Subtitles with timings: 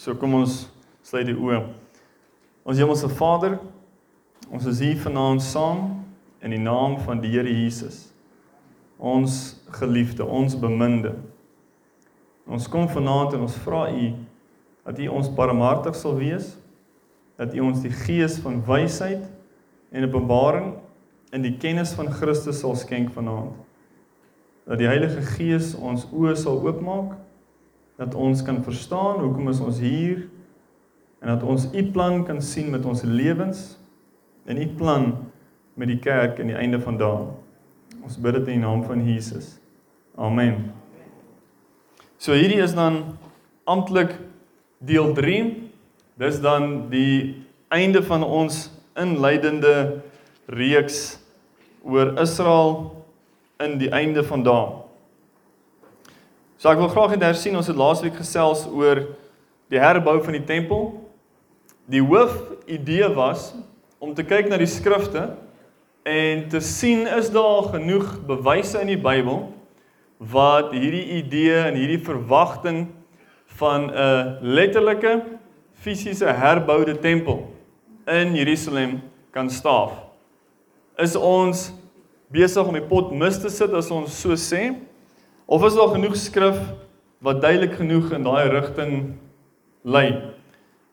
[0.00, 0.62] So kom ons
[1.04, 1.58] sluit die oë.
[2.64, 3.58] Ons Hemelse Vader,
[4.48, 5.82] ons is hier vanaand saam
[6.40, 8.06] in die naam van die Here Jesus.
[8.96, 11.12] Ons geliefde, ons beminde.
[12.48, 14.08] Ons kom vanaand en ons vra U
[14.88, 16.54] dat U ons barmhartig sal wees,
[17.36, 19.28] dat U ons die gees van wysheid
[19.92, 20.78] en openbaring
[21.36, 23.52] in die kennis van Christus sal skenk vanaand.
[24.64, 27.18] Dat die Heilige Gees ons oë sal oopmaak
[28.00, 30.24] dat ons kan verstaan hoekom is ons hier
[31.20, 33.76] en dat ons u plan kan sien met ons lewens
[34.48, 35.10] en u plan
[35.76, 37.28] met die kerk aan die einde van dae.
[38.00, 39.58] Ons bid dit in die naam van Jesus.
[40.16, 40.70] Amen.
[42.16, 43.18] So hierdie is dan
[43.68, 44.16] amptelik
[44.80, 45.44] deel 3.
[46.20, 50.00] Dis dan die einde van ons inleidende
[50.48, 51.18] reeks
[51.84, 53.04] oor Israel
[53.60, 54.79] in die einde van dae.
[56.60, 58.98] So ek wil graag hê daar sien ons het laasweek gesels oor
[59.72, 60.90] die herbou van die tempel.
[61.88, 62.34] Die hoof
[62.68, 63.54] idee was
[63.96, 65.22] om te kyk na die skrifte
[66.04, 69.46] en te sien is daar genoeg bewyse in die Bybel
[70.34, 72.82] wat hierdie idee en hierdie verwagting
[73.56, 75.14] van 'n letterlike
[75.80, 77.40] fisiese herboude tempel
[78.04, 79.00] in Jerusalem
[79.32, 79.96] kan staaf.
[80.98, 81.72] Is ons
[82.28, 84.89] besig om die pot mis te sit as ons so sê?
[85.50, 86.58] Of is daar genoeg skrif
[87.18, 88.92] wat duidelik genoeg in daai rigting
[89.82, 90.12] lei?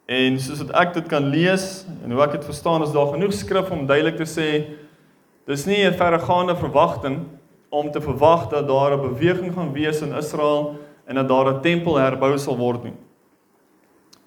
[0.09, 3.35] En soos wat ek dit kan lees en hoe ek dit verstaan, is daar genoeg
[3.37, 4.47] skrif om duidelik te sê
[5.45, 7.19] dis nie 'n verregaande verwagting
[7.69, 11.61] om te verwag dat daar 'n beweging gaan wees in Israel en dat daar 'n
[11.61, 12.97] tempel herbou sal word nie.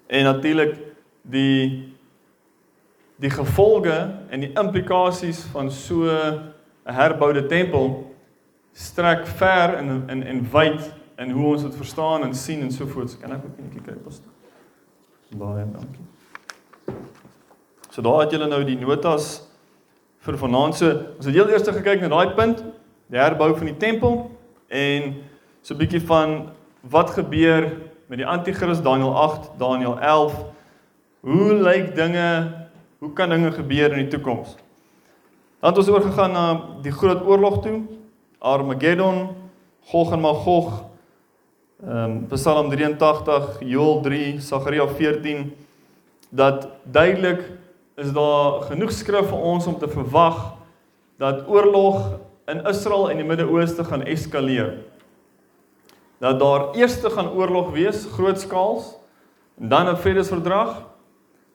[0.07, 0.79] En natuurlik
[1.21, 1.91] die
[3.19, 8.10] die gevolge en die implikasies van so 'n herboude tempel
[8.73, 12.87] strek ver en en en wyd in hoe ons dit verstaan en sien en so
[12.87, 13.17] voort.
[13.19, 14.21] Kan ek ook netjie kyk pas.
[15.37, 16.05] Baie dankie.
[17.91, 19.41] So daar het julle nou die notas
[20.25, 20.91] vir vanaand se.
[21.17, 22.63] Ons het heel eers gekyk na daai punt,
[23.11, 24.31] die herbou van die tempel
[24.67, 25.15] en
[25.61, 26.51] so 'n bietjie van
[26.81, 27.69] wat gebeur
[28.07, 30.33] met die anti-kris Daniël 8, Daniël 11.
[31.21, 32.67] Hoe lyk dinge?
[32.99, 34.55] Hoe kan dinge gebeur in die toekoms?
[35.59, 37.81] Dan het ons oorgegaan na die groot oorlog toe
[38.41, 39.27] Armageddon,
[39.91, 40.71] Gog en Magog,
[41.85, 45.53] ehm um, Psalm 83, Joel 3, Sagaria 14
[46.29, 47.41] dat duidelik
[47.95, 50.37] is daar genoeg skrif vir ons om te verwag
[51.19, 52.19] dat oorlog
[52.49, 54.77] in Israel en die Midde-Ooste gaan eskaleer.
[56.23, 58.95] Dat daar eers gaan oorlog wees, grootskaals,
[59.61, 60.87] en dan 'n vredesverdrag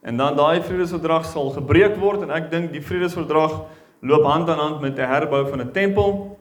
[0.03, 3.65] en dan daai vredesverdrag sal gebreek word en ek dink die vredesverdrag
[4.01, 6.36] loop hand aan hand met die herbou van 'n tempel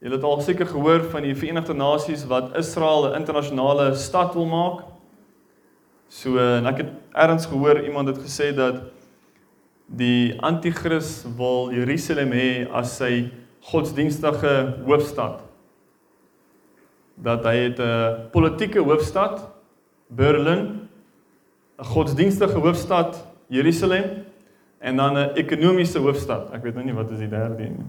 [0.00, 4.46] Julle het al seker gehoor van die Verenigde Nasies wat Israel 'n internasionale stad wil
[4.46, 4.84] maak.
[6.08, 8.80] So en ek het eers gehoor iemand het gesê dat
[9.86, 15.40] die anti-kris wil Jerusalem hê as sy godsdienstige hoofstad.
[17.14, 19.50] Dat hy het 'n politieke hoofstad
[20.08, 20.88] Berlin,
[21.78, 24.24] 'n godsdienstige hoofstad Jerusalem
[24.78, 26.52] en dan 'n ekonomiese hoofstad.
[26.52, 27.86] Ek weet nou nie wat is die derde een nie.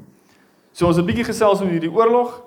[0.72, 2.42] So ons het 'n bietjie gesels oor hierdie oorlog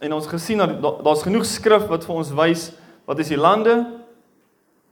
[0.00, 2.72] en ons gesien dat daar's genoeg skrif wat vir ons wys
[3.04, 3.86] wat is die lande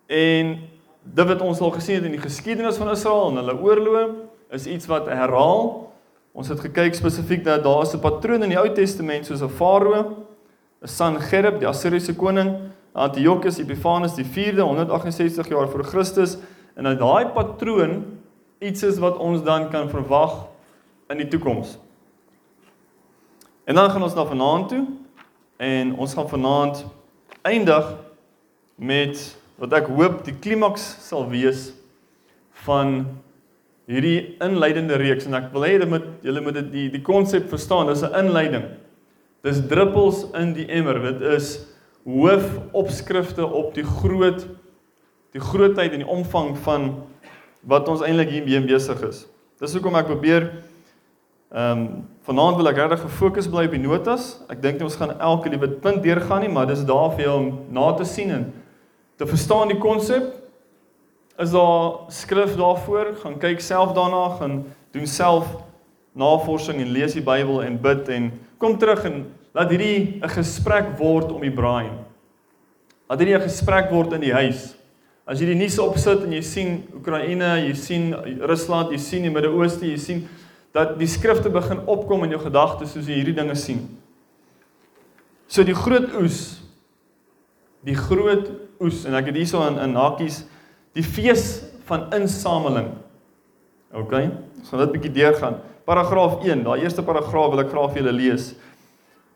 [0.06, 0.58] en
[1.02, 4.04] dit wat ons al gesien het in die geskiedenis van Israel en hulle oorloë
[4.50, 5.88] is iets wat herhaal.
[6.32, 10.26] Ons het gekyk spesifiek dat daar 'n patroon in die Ou Testament soos 'n farao,
[10.82, 16.36] 'n Sanherib, die Assiriese koning, Antiochus Epiphanes die 4de 168 jaar voor Christus
[16.76, 18.04] en dat daai patroon
[18.58, 20.46] iets is wat ons dan kan verwag
[21.08, 21.78] in die toekoms.
[23.68, 24.86] En dan gaan ons na vanaand toe
[25.56, 26.86] en ons gaan vanaand
[27.42, 27.88] eindig
[28.74, 29.20] met
[29.60, 31.66] wat ek hoop die klimaks sal wees
[32.64, 33.02] van
[33.90, 37.50] hierdie inleidende reeks en ek wil hê julle moet julle moet dit die die konsep
[37.52, 38.64] verstaan dis 'n inleiding.
[39.44, 41.02] Dis druppels in die emmer.
[41.02, 41.68] Dit is
[42.08, 44.48] hoofopskrifte op die groot
[45.36, 47.04] die grootheid en die omvang van
[47.68, 49.26] wat ons eintlik hiermee besig is.
[49.60, 50.48] Dis hoekom ek probeer
[51.48, 54.24] Ehm um, vanaand wil ek regtig gefokus bly op die notas.
[54.53, 57.36] Ek dink nie ons gaan elke liewe punt deurgaan nie, maar dis daar vir jou
[57.39, 58.42] om na te sien en
[59.16, 60.34] te verstaan die konsep.
[61.41, 63.15] Is daar skrif daarvoor?
[63.22, 64.59] Gaan kyk self daarna, gaan
[64.92, 65.48] doen self
[66.12, 68.28] navorsing en lees die Bybel en bid en
[68.60, 69.22] kom terug en
[69.56, 71.89] laat hierdie 'n gesprek word om die braai.
[73.09, 74.74] Laat hierdie 'n gesprek word in die huis.
[75.27, 79.30] As jy die nuus opsit en jy sien Oekraïne, jy sien Rusland, jy sien die
[79.30, 80.28] Midde-Ooste, jy sien
[80.78, 83.83] dat die skrifte begin opkom in jou gedagtes soos jy hierdie dinge sien.
[85.51, 86.59] So die groot oes
[87.86, 88.51] die groot
[88.83, 90.42] oes en ek het hierso in in hakies
[90.97, 92.91] die fees van insameling.
[93.95, 94.15] OK.
[94.60, 95.59] Ons gaan dit bietjie deurgaan.
[95.89, 98.51] Paragraaf 1, daai eerste paragraaf wil ek graag vir julle lees.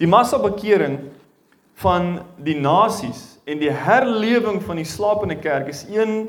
[0.03, 0.99] Die massa bekering
[1.81, 6.27] van die nasies en die herlewing van die slapende kerk is een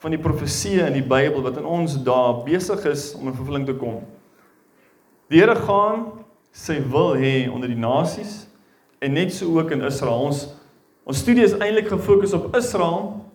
[0.00, 3.66] van die profesieë in die Bybel wat in ons dae besig is om in vervulling
[3.68, 4.00] te kom.
[5.28, 6.06] Die Here gaan
[6.56, 8.46] sy wil hê onder die nasies
[9.04, 10.30] en net so ook in Israel.
[10.30, 10.46] Ons
[11.08, 13.26] ons studie is eintlik gefokus op Israel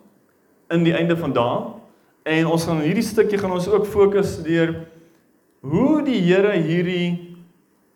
[0.74, 1.60] in die einde van dae
[2.34, 4.74] en ons gaan hierdie stukkie gaan ons ook fokus deur
[5.62, 7.36] hoe die Here hierdie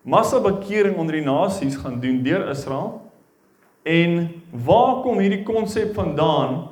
[0.07, 3.01] massa bekering onder die nasies gaan doen deur Israel
[3.83, 4.29] en
[4.63, 6.69] waar kom hierdie konsep vandaan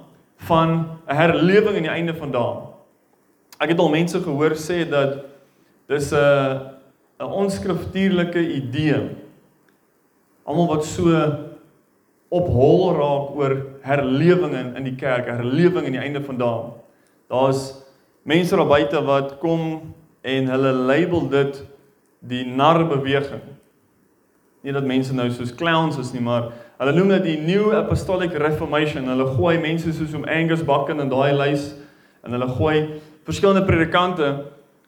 [0.47, 2.56] van 'n herlewing aan die einde van dae.
[3.59, 5.25] Ek het al mense gehoor sê dat
[5.88, 6.76] dis 'n
[7.19, 9.09] 'n onskriftuurlike idee.
[10.45, 11.09] Almal wat so
[12.29, 16.71] op hol raak oor herlewing in die kerk, herlewing aan die einde van dae.
[17.31, 17.73] Daar's
[18.27, 21.61] mense daar buite wat kom en hulle label dit
[22.19, 23.43] die narbeweging.
[24.61, 28.33] Nie dat mense nou soos clowns is nie, maar hulle noem dit die New Apostolic
[28.35, 29.07] Reformation.
[29.07, 31.71] Hulle gooi mense soos om Angus Bakken in daai lys
[32.25, 32.77] en hulle gooi
[33.27, 34.27] verskillende predikante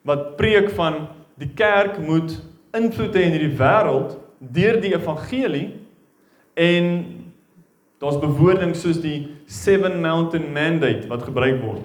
[0.04, 1.06] wat preek van
[1.40, 2.34] die kerk moet
[2.76, 5.68] invloed hê in hierdie wêreld deur die evangelie
[6.60, 6.90] en
[8.00, 11.82] daar's bewoordings soos die Seven Mountain Mandate wat gebruik word.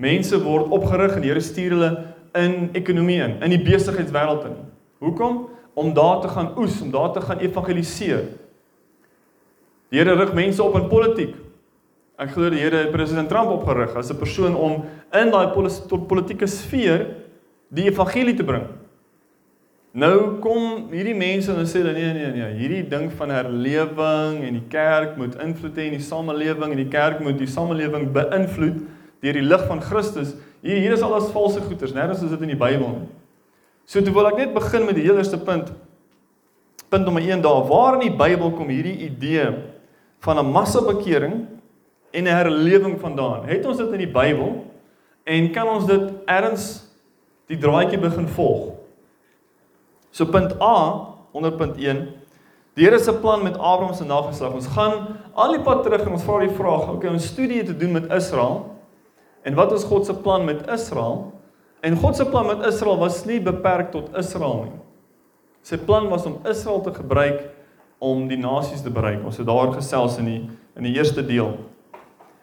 [0.00, 1.90] Mense word opgerig en die Here stuur hulle
[2.38, 4.56] in ekonomie in, in die besigheidswêreld in.
[5.04, 5.44] Hoekom?
[5.74, 8.28] Om daar te gaan oes, om daar te gaan evangeliseer.
[9.90, 11.34] Die Here rig mense op in politiek.
[12.20, 15.50] Ek glo die Here het president Trump opgerig as 'n persoon om in daai
[16.08, 17.23] politieke sfeer
[17.74, 18.66] die evangelie te bring.
[19.94, 24.56] Nou kom hierdie mense en sê dan nee nee nee, hierdie ding van herlewing en
[24.58, 28.80] die kerk moet invloed hê in die samelewing en die kerk moet die samelewing beïnvloed
[29.22, 30.34] deur die lig van Christus.
[30.66, 33.06] Hier hier is alles valse goeters, nêrens is dit in die Bybel nie.
[33.86, 35.70] So toe wil ek net begin met die heel eerste punt.
[36.90, 39.46] Punt nommer 1 daar, waar in die Bybel kom hierdie idee
[40.24, 41.46] van 'n massa bekering
[42.10, 43.46] en 'n herlewing vandaan?
[43.46, 44.64] Het ons dit in die Bybel
[45.24, 46.83] en kan ons dit erns
[47.50, 48.72] die draadjie begin volg.
[50.14, 50.76] So punt A
[51.34, 52.04] onder punt 1.
[52.74, 54.54] Die Here se plan met Abraham se nageslag.
[54.54, 57.76] Ons gaan al die pad terug en ons vra die vraag, okay, ons studie te
[57.76, 58.64] doen met Israel.
[59.46, 61.32] En wat is God se plan met Israel?
[61.84, 64.80] En God se plan met Israel was nie beperk tot Israel nie.
[65.64, 67.44] Sy plan was om Israel te gebruik
[67.98, 69.22] om die nasies te bereik.
[69.24, 70.42] Ons het daar gesels in die
[70.74, 71.52] in die eerste deel.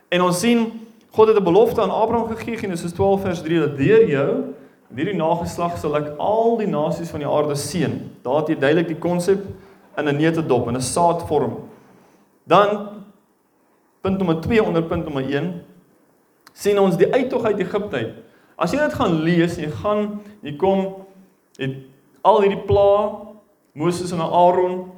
[0.07, 0.69] En ons sien
[1.12, 4.56] God het 'n belofte aan Abraham gegee, Genesis 12 vers 3 dat deur jou
[4.91, 7.93] In hierdie nageslag sal ek al die nasies van die aarde seën.
[8.25, 9.45] Daar het jy duidelik die konsep
[9.97, 11.69] in 'n neutedop in 'n saadvorm.
[12.43, 13.03] Dan
[14.01, 15.63] punt nommer 2 onder punt nommer 1
[16.53, 18.13] sien ons die uittog uit Egipte uit.
[18.57, 21.05] As jy dit gaan lees, jy gaan jy kom
[21.57, 21.75] het
[22.21, 23.21] al hierdie pla
[23.73, 24.91] Moses en Aaron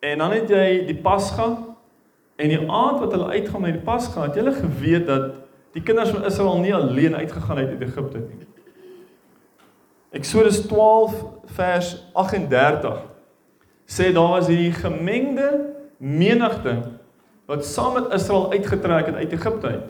[0.00, 1.56] en dan het jy die Pasga
[2.36, 5.32] en die aand wat hulle uitgaan met die Pasga, het jy geweet dat
[5.72, 8.49] die kinders van Israel nie alleen uitgegaan het uit Egipte nie.
[10.10, 11.14] Eksodus 12
[11.54, 12.98] vers 38
[13.90, 15.50] sê daar was hierdie gemengde
[15.98, 16.74] menigte
[17.50, 19.86] wat saam met Israel uitgetrek het uit Egipte uit.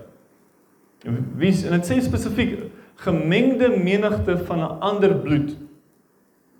[1.40, 2.68] Wie en dit sê spesifiek
[3.00, 5.56] gemengde menigte van 'n ander bloed.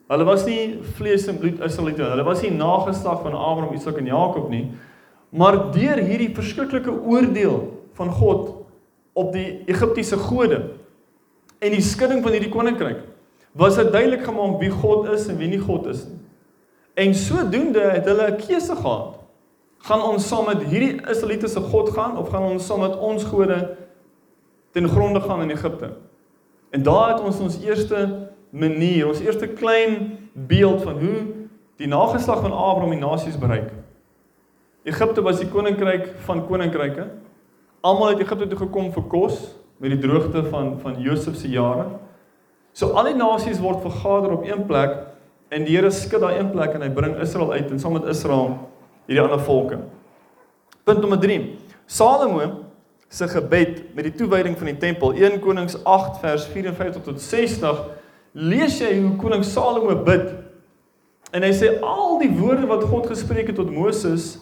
[0.09, 4.07] Hulle was nie vlees en bloed Israeliete, hulle was nie nageslag van Abraham, Isak en
[4.07, 4.71] Jakob nie,
[5.29, 8.65] maar deur hierdie verskriklike oordeel van God
[9.13, 10.71] op die Egiptiese gode
[11.59, 13.05] en die skudding van hierdie koninkryk
[13.53, 16.19] was dit duidelik gemaak wie God is en wie nie God is nie.
[16.95, 19.19] En sodoende het hulle 'n keuse gehad.
[19.79, 23.77] Gaan ons saam met hierdie Israelitiese God gaan of gaan ons saam met ons gode
[24.71, 25.91] ten gronde gaan in Egipte?
[26.71, 31.27] En daar het ons ons eerste manier, ons eerste klein beeld van hoe
[31.77, 33.73] die nageslag van Abraham die nasies bereik.
[34.83, 37.07] Egipte was die koninkryk van koninkryke.
[37.81, 41.87] Almal het Egipte toe gekom vir kos met die droogte van van Josef se jare.
[42.81, 44.95] So al die nasies word vergader op een plek
[45.53, 48.07] en die Here skud daai een plek en hy bring Israel uit en saam met
[48.09, 48.55] Israel
[49.05, 49.83] hierdie ander volke.
[50.89, 51.37] Punt nommer 3.
[51.91, 52.47] Salomo
[53.11, 57.83] se gebed met die toewyding van die tempel 1 Konings 8 vers 54 tot 60
[58.33, 60.31] lees jy hoe koning Salomo bid.
[61.37, 64.39] En hy sê al die woorde wat God gespreek het tot Moses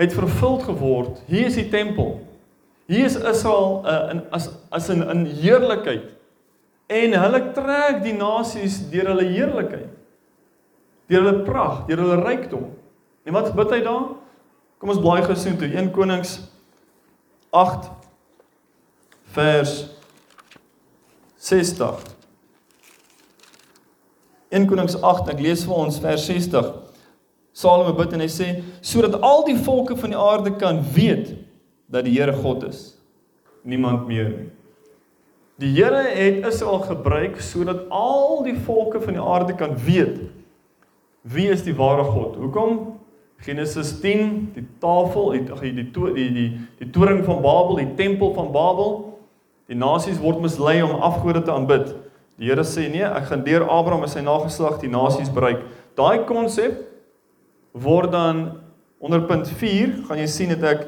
[0.00, 1.20] het vervuld geword.
[1.28, 2.22] Hier is die tempel.
[2.88, 6.13] Hier is Israel uh, in as as in in heerlikheid
[6.86, 9.90] en hulle trek die nasies deur hulle heerlikheid.
[11.08, 12.68] Deur hulle pragt, deur hulle rykdom.
[13.24, 14.14] En wat bid hy dan?
[14.80, 16.38] Kom ons blaai gou soontoe 1 Konings
[17.54, 17.88] 8
[19.36, 19.76] vers
[21.40, 22.02] 60.
[24.54, 26.72] 1 Konings 8, ek lees vir ons vers 60.
[27.54, 28.50] Salomo bid en hy sê
[28.84, 31.32] sodat al die volke van die aarde kan weet
[31.90, 32.94] dat die Here God is.
[33.62, 34.50] Niemand meer nie.
[35.62, 40.18] Die Here het Israel gebruik sodat al die volke van die aarde kan weet
[41.24, 42.34] wie is die ware God.
[42.36, 42.80] Hoekom?
[43.44, 48.50] Genesis 10, die tafel, die die die die die, toring van Babel, die tempel van
[48.52, 48.90] Babel.
[49.68, 51.94] Die nasies word mislei om afgode te aanbid.
[52.36, 55.62] Die Here sê nee, ek gaan deur Abraham en sy nageslag die nasies bereik.
[55.96, 56.82] Daai konsep
[57.72, 58.44] word dan
[58.98, 60.84] onder punt 4 gaan jy sien dat ek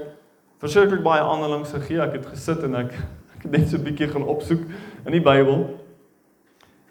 [0.61, 2.03] verskriklik baie aanhalings gegee.
[2.03, 4.63] Ek het gesit en ek het net so 'n bietjie gaan opsoek
[5.07, 5.67] in die Bybel.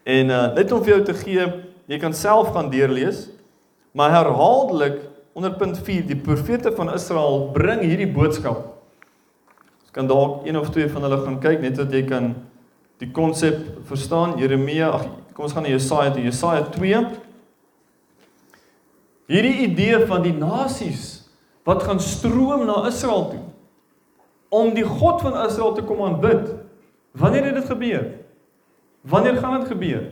[0.04, 1.46] En uh net om vir jou te gee,
[1.86, 3.30] jy kan self gaan deurlees,
[3.92, 5.02] maar herhaaldelik
[5.34, 8.72] onder punt 4 die profete van Israel bring hierdie boodskap.
[9.82, 12.36] Ons kan dalk een of twee van hulle gaan kyk net dat jy kan
[12.98, 14.38] die konsep verstaan.
[14.40, 16.24] Jeremia, ag kom ons gaan na Jesaja toe.
[16.24, 17.02] Jesaja 2.
[19.28, 21.26] Hierdie idee van die nasies
[21.66, 23.45] wat gaan stroom na Israel toe
[24.56, 26.54] om die God van Israel te kom aanbid.
[27.12, 28.06] Wanneer het dit gebeur?
[29.02, 30.04] Wanneer gaan dit gebeur?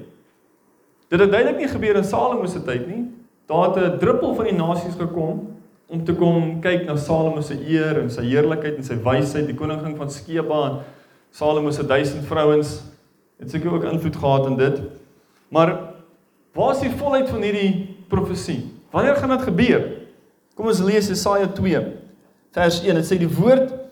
[1.07, 3.03] Dit het duidelik nie gebeur in Salomo se tyd nie.
[3.47, 5.47] Daar het 'n druppel van die nasies gekom
[5.87, 9.55] om te kom kyk na Salomo se eer en sy heerlikheid en sy wysheid, die
[9.55, 10.79] koningin van Skeba en
[11.31, 12.83] Salomo se duisend vrouens.
[13.39, 14.81] Het seker ook invloed gehad in dit.
[15.49, 15.79] Maar
[16.53, 18.71] waar is die volheid van hierdie profesie?
[18.91, 19.91] Wanneer gaan dit gebeur?
[20.55, 21.85] Kom ons lees Jesaja 2
[22.51, 22.95] vers 1.
[22.95, 23.82] Dit sê die woord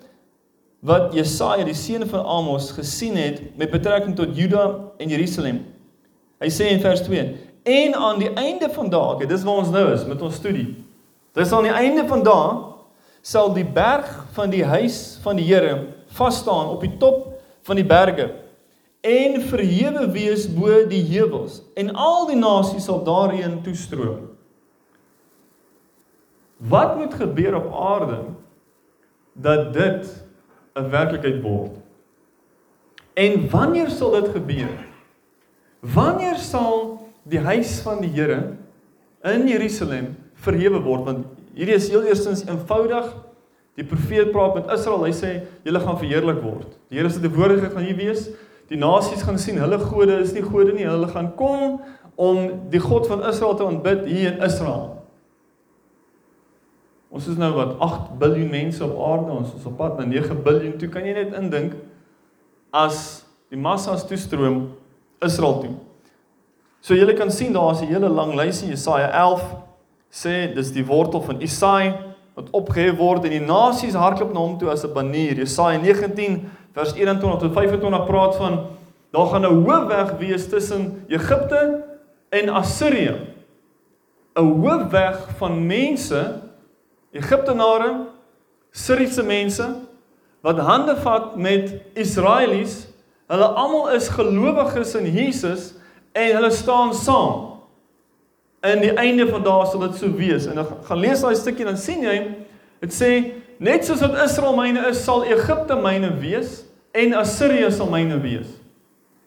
[0.81, 4.63] wat Jesaja die seun van Amos gesien het met betrekking tot Juda
[4.97, 5.61] en Jerusalem.
[6.41, 9.91] Hy sê in vers 2: "En aan die einde van dae, dis waar ons nou
[9.93, 10.75] is met ons studie.
[11.33, 12.73] Dis aan die einde van dae
[13.21, 17.27] sal die berg van die huis van die Here vas staan op die top
[17.61, 18.31] van die berge
[19.01, 24.29] en verhewe wees bo die heuwels en al die nasies sal daarheen toestroom."
[26.57, 28.19] Wat moet gebeur op aarde
[29.33, 30.09] dat dit
[30.75, 31.75] 'n werklikheid word.
[33.13, 34.75] En wanneer sal dit gebeur?
[35.79, 38.53] Wanneer sal die huis van die Here
[39.23, 41.03] in Jerusalem verhewe word?
[41.05, 43.09] Want hierdie is heel eerstens eenvoudig.
[43.75, 45.03] Die profeet praat met Israel.
[45.03, 45.33] Hy sê
[45.65, 46.77] julle gaan verheerlik word.
[46.89, 48.29] Die Here se teenwoordigheid gaan hier wees.
[48.71, 50.87] Die nasies gaan sien hulle gode is nie gode nie.
[50.87, 51.81] Hulle gaan kom
[52.15, 55.00] om die God van Israel te aanbid hier in Israel.
[57.11, 60.37] Ons is nou wat 8 miljard mense op aarde, ons is op pad na 9
[60.45, 60.77] miljard.
[60.79, 61.75] Toe kan jy net indink
[62.71, 64.69] as die massas toestroom
[65.19, 65.73] Israel toe.
[66.81, 69.43] So julle kan sien daar's 'n hele lang lysie Jesaja 11
[70.09, 71.93] sê dis die wortel van Isai
[72.33, 75.35] wat opgehef word en die nasies hardloop na hom toe as 'n banier.
[75.35, 78.59] Jesaja 19 vers 21 tot 25 praat van
[79.11, 81.83] daar gaan 'n hoofweg wees tussen Egipte
[82.29, 83.15] en Assirië.
[84.35, 86.50] 'n Hoofweg van mense
[87.11, 87.91] Egiptenare,
[88.71, 89.65] Siriëse mense
[90.41, 92.85] wat hande vat met Israelies.
[93.31, 95.73] Hulle almal is gelowiges in Jesus
[96.17, 97.49] en hulle staan saam.
[98.65, 100.47] In die einde van dae sal dit so wees.
[100.47, 102.17] En dan gaan lees daai stukkie dan sien jy
[102.81, 103.11] dit sê
[103.61, 106.61] net soos wat Israel myne is, sal Egipte myne wees
[106.97, 108.49] en Assirië sal myne wees.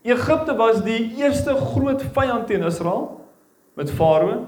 [0.04, 3.06] Egipte was die eerste groot vyand teen Israel
[3.78, 4.42] met Farao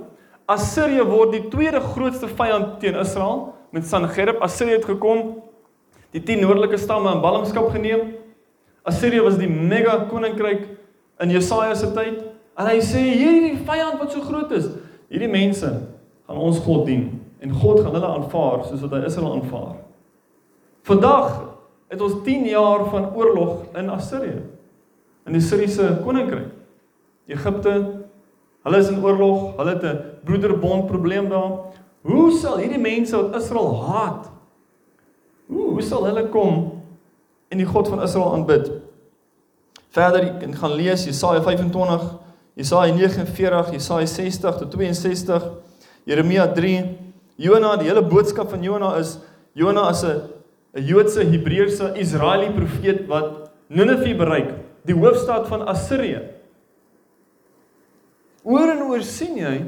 [0.47, 4.39] Assirië word die tweede grootste vyand teen Israel met Sanherib.
[4.47, 5.41] Assirië het gekom,
[6.15, 8.13] die 10 noordelike stamme in ballingskap geneem.
[8.87, 10.69] Assirië was die mega koninkryk
[11.25, 12.23] in Jesaja se tyd.
[12.57, 14.71] En hy sê hierdie vyand wat so groot is,
[15.11, 15.73] hierdie mense
[16.27, 17.09] gaan ons God dien
[17.43, 19.75] en God gaan hulle aanvaar soos wat hy Israel aanvaar.
[20.87, 21.35] Vandag
[21.91, 24.39] het ons 10 jaar van oorlog in Assirië.
[25.27, 26.53] In die Siriëse koninkryk.
[27.27, 27.75] Egipte
[28.67, 31.73] Hulle is in oorlog, hulle het 'n broederbond probleem daar.
[32.07, 34.27] Hoe sal hierdie mense wat Israel haat?
[35.47, 36.83] Hoe hoe sal hulle kom
[37.49, 38.71] en die God van Israel aanbid?
[39.95, 42.07] Verder jy gaan lees Jesaja 25,
[42.59, 45.51] Jesaja 49, Jesaja 60 tot 62,
[46.05, 46.85] Jeremia 3.
[47.37, 49.19] Jona, die hele boodskap van Jona is
[49.57, 50.23] Jona is 'n
[50.77, 54.51] 'n Joodse Hebreëse Israeliese profeet wat Ninive bereik,
[54.85, 56.23] die hoofstad van Assirië.
[58.43, 59.65] Oor en oor sien jy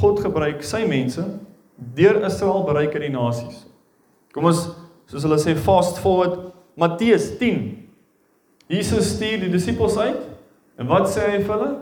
[0.00, 1.24] God gebruik sy mense
[1.96, 3.64] deur Israel bereik in die nasies.
[4.32, 4.64] Kom ons
[5.10, 7.64] soos hulle sê fast forward Matteus 10.
[8.72, 10.20] Jesus stuur die disippels uit
[10.80, 11.72] en wat sê hy vir hulle?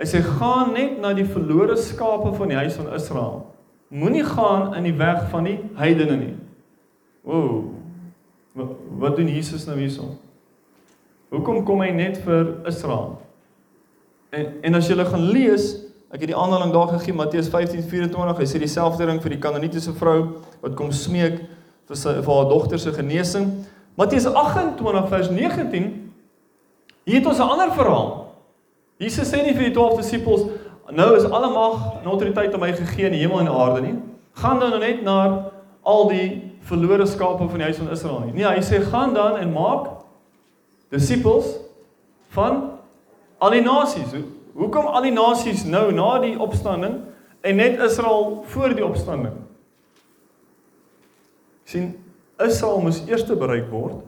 [0.00, 3.38] Hy sê gaan net na die verlore skape van die huis van Israel.
[3.92, 6.34] Moenie gaan in die weg van die heidene nie.
[7.28, 7.70] Ooh.
[8.52, 10.16] Wat, doen Jesus nou hierson?
[11.32, 13.14] Hoekom kom hy net vir Israel?
[14.32, 15.70] En en as jy gaan lees,
[16.12, 19.94] ek het die aanhaling daar gegee Matteus 15:24, hy sê dieselfde ding vir die Kanaanitiese
[19.96, 20.18] vrou
[20.60, 21.40] wat kom smeek
[21.88, 23.48] vir sy vir haar dogter se genesing.
[23.96, 25.90] Matteus 28 vers 19
[27.04, 28.34] Hier het ons 'n ander verhaal.
[28.96, 30.42] Jesus sê nie vir die 12 disippels
[30.90, 33.94] nou is alle mag en autoriteit aan my gegee in die hemel en aarde nie.
[34.32, 35.50] Gaan dan nou net na
[35.82, 38.32] al die verlore skape van die huis van Israel nie.
[38.32, 39.88] Nee, hy sê gaan dan en maak
[40.88, 41.56] disippels
[42.28, 42.70] van
[43.38, 44.12] al die nasies.
[44.54, 47.00] Hoekom al die nasies nou na die opstanding
[47.40, 49.34] en net Israel voor die opstanding?
[51.72, 51.92] sien
[52.42, 54.02] Israel moes eers bereik word.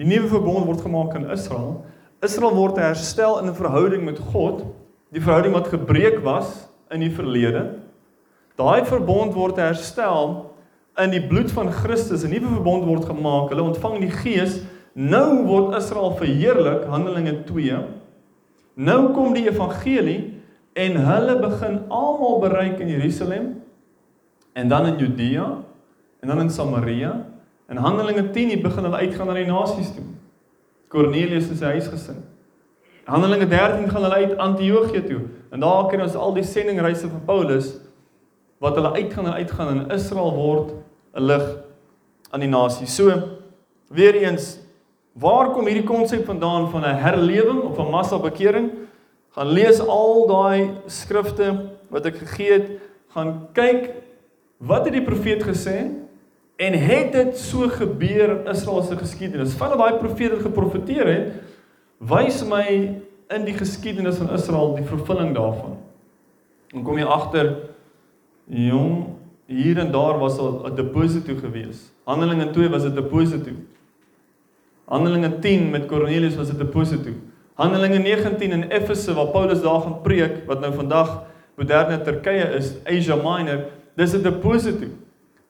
[0.00, 1.82] Die nuwe verbond word gemaak in Israel.
[2.24, 4.64] Israel word herstel in 'n verhouding met God,
[5.12, 7.80] die verhouding wat gebreek was in die verlede.
[8.56, 10.52] Daai verbond word herstel
[10.98, 12.24] in die bloed van Christus.
[12.24, 13.48] 'n Nuwe verbond word gemaak.
[13.50, 14.60] Hulle ontvang die Gees.
[14.94, 18.01] Nou word Israel verheerlik, Handelinge 2.
[18.74, 20.40] Nou kom die evangelie
[20.72, 23.50] en hulle begin almal bereik in Jerusalem
[24.52, 25.64] en dan in Judea
[26.20, 27.26] en dan in Samaria.
[27.68, 30.04] In Handelinge 10 begin hulle uitgaan na die nasies toe.
[30.88, 32.22] Kornelius en sy huisgesin.
[33.08, 35.20] Handelinge 13 gaan hulle uit Antiochië toe.
[35.50, 37.74] En daar kry ons al die sendingreise van Paulus
[38.62, 40.72] wat hulle uitgaan en uitgaan en Israel word
[41.14, 41.44] 'n lig
[42.30, 42.86] aan die nasie.
[42.86, 43.12] So
[43.88, 44.61] weer eens
[45.12, 48.70] waar kom hierdie konsep vandaan van 'n herlewing of 'n massa bekering?
[49.30, 52.68] Gaan lees al daai skrifte wat ek gegee het,
[53.14, 53.90] gaan kyk
[54.56, 55.90] wat het die profeet gesê
[56.56, 59.54] en het dit so gebeur in Israel se geskiedenis?
[59.54, 61.32] Van daai profete geprofeteer het,
[61.98, 63.00] wys my
[63.32, 65.76] in die geskiedenis van Israel die vervulling daarvan.
[66.72, 67.56] En kom jy agter
[68.46, 69.06] jong
[69.46, 71.92] hier en daar was al 'n deposito gewees.
[72.04, 73.50] Handelinge 2 was 'n deposito.
[74.92, 77.10] Handelinge 10 met Kornelius was 'n deposito.
[77.54, 81.22] Handelinge 19 in Efese waar Paulus daar gaan preek wat nou vandag
[81.56, 83.64] moderne Turkye is, Asia Minor,
[83.96, 84.86] dis 'n deposito.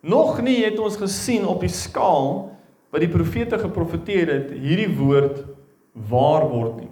[0.00, 2.56] Nog nie het ons gesien op die skaal
[2.90, 5.44] wat die profete geprofeteer het hierdie woord
[5.92, 6.90] waar word nie.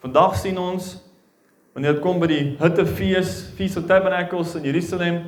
[0.00, 1.04] Vandag sien ons
[1.72, 5.22] wanneer dit kom by die Hittefees, Feast of Tabernacles in Jerusalem,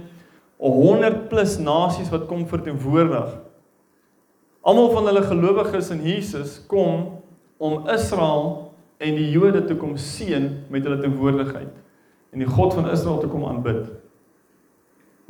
[0.57, 3.48] 100 plus nasies wat kom verteenwoordig.
[4.69, 7.07] Almal van hulle gelowiges in Jesus kom
[7.57, 8.69] om Israel
[9.01, 11.71] en die Jode te kom seën met hulle teenwoordigheid
[12.35, 13.87] en die God van Israel te kom aanbid.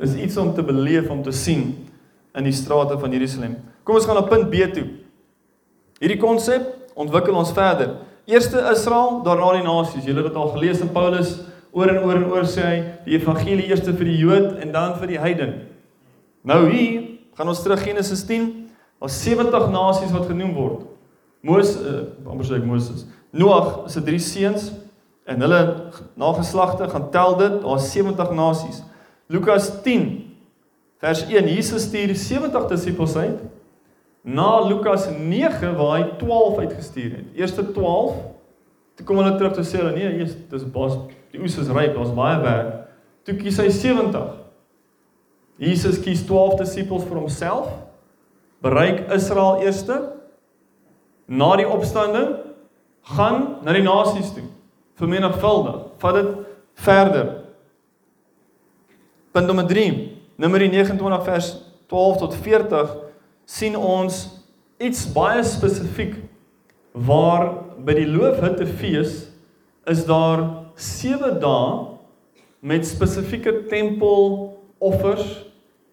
[0.03, 1.71] Dis iets om te beleef, om te sien
[2.35, 3.55] in die strate van Jerusalem.
[3.87, 4.85] Kom ons gaan na punt B toe.
[6.03, 7.95] Hierdie konsep ontwikkel ons verder.
[8.27, 10.03] Eerste Israel, daarna die nasies.
[10.03, 11.37] Julle het dit al gelees in Paulus
[11.71, 14.97] oor en oor en oor sê hy die evangelie eers vir die Jood en dan
[14.99, 15.55] vir die heiden.
[16.43, 17.05] Nou hier
[17.39, 18.58] gaan ons terug Genesis 10.
[18.99, 20.85] Daar's 70 nasies wat genoem word.
[21.41, 23.05] Moses, uh, amper sê ek Moses.
[23.31, 24.71] Noag se drie seuns
[25.29, 25.61] en hulle
[26.19, 28.81] nageslagte gaan tel dit, daar's 70 nasies.
[29.31, 30.09] Lukas 10
[30.99, 31.47] vers 1.
[31.53, 33.39] Jesus stuur 70 disippels uit
[34.21, 37.27] na Lukas 9 waar hy 12 uitgestuur het.
[37.35, 38.17] Eerste 12
[38.99, 40.97] toe kom hulle terug te sê hulle nee, Jesus, dis bos,
[41.31, 42.73] die oes is ryp, daar's baie werk.
[43.23, 44.25] Toe kies hy 70.
[45.59, 47.69] Jesus kies 12 disippels vir homself.
[48.61, 49.99] Bereik Israel eerste.
[51.25, 52.35] Na die opstanding
[53.15, 54.45] gaan na die nasies toe.
[54.99, 55.83] Vermenigvuldig.
[56.01, 56.31] Vat dit
[56.73, 57.29] verder.
[59.31, 60.17] Punt nommer 3.
[60.39, 61.53] Numeri 29 vers
[61.87, 62.95] 12 tot 40
[63.49, 64.21] sien ons
[64.79, 66.15] iets baie spesifiek
[66.93, 67.49] waar
[67.85, 69.15] by die loofhuttefees
[69.89, 70.43] is daar
[70.79, 71.71] 7 dae
[72.59, 75.27] met spesifieke tempeloffers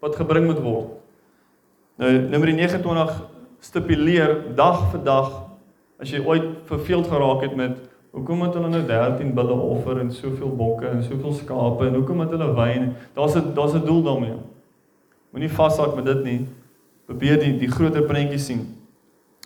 [0.02, 0.92] wat gebring moet word.
[1.96, 3.12] Nou Numeri 29
[3.64, 5.28] stipuleer dag vir dag
[5.96, 7.78] as jy ooit verveeld geraak het met
[8.12, 12.20] hoekom het hulle nou 13 bulle offer en soveel bokke en soveel skape en hoekom
[12.20, 12.92] het hulle wyn?
[13.16, 14.36] Daar's 'n daar's 'n doel daarmee.
[15.32, 16.46] Moenie vashak met dit nie
[17.06, 18.76] probeer die die groter prentjie sien.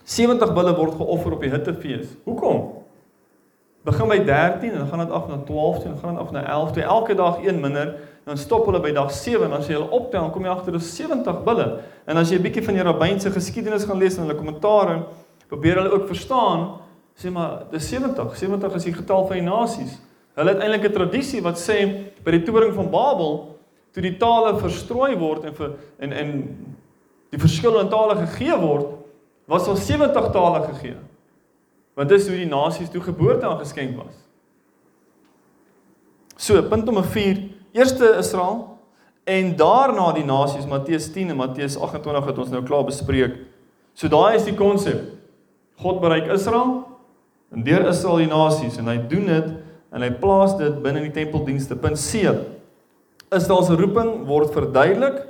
[0.05, 2.17] 70 bulle word geoffer op die hittefees.
[2.25, 2.73] Hoekom?
[3.85, 6.31] Begin by 13 en dan gaan dit af na 12 en dan gaan dit af
[6.31, 6.73] na 11.
[6.73, 7.95] Toe elke dag een minder,
[8.31, 10.91] dan stop hulle by dag 7 en as jy hulle optel, kom jy agter dis
[10.95, 11.65] 70 bulle.
[12.07, 15.03] En as jy 'n bietjie van die rabbynse geskiedenis gaan lees en hulle kommentare,
[15.49, 16.79] probeer hulle ook verstaan,
[17.19, 18.37] sê maar dis 70.
[18.37, 19.99] 70 is die getal van die nasies.
[20.37, 23.59] Hulle het eintlik 'n tradisie wat sê by die toring van Babel
[23.93, 26.31] toe die tale verstrooi word en vir en en
[27.31, 28.87] die verskillende tale gegee word,
[29.49, 30.97] was al 70 tale gegee.
[31.97, 34.15] Want dis hoe die nasies toe geboorte aangeskenk was.
[36.37, 38.71] So, punt nommer 4, eerste Israel
[39.31, 43.37] En daarna die nasies Matteus 10 en Matteus 28 het ons nou klaar bespreek.
[43.95, 45.03] So daai is die konsep.
[45.81, 46.81] God bereik Israel
[47.55, 49.53] en deur Israel die nasies en hy doen dit
[49.91, 51.79] en hy plaas dit binne die tempeldienste.
[51.79, 52.33] Punt C.
[53.31, 55.23] Israel se roeping word verduidelik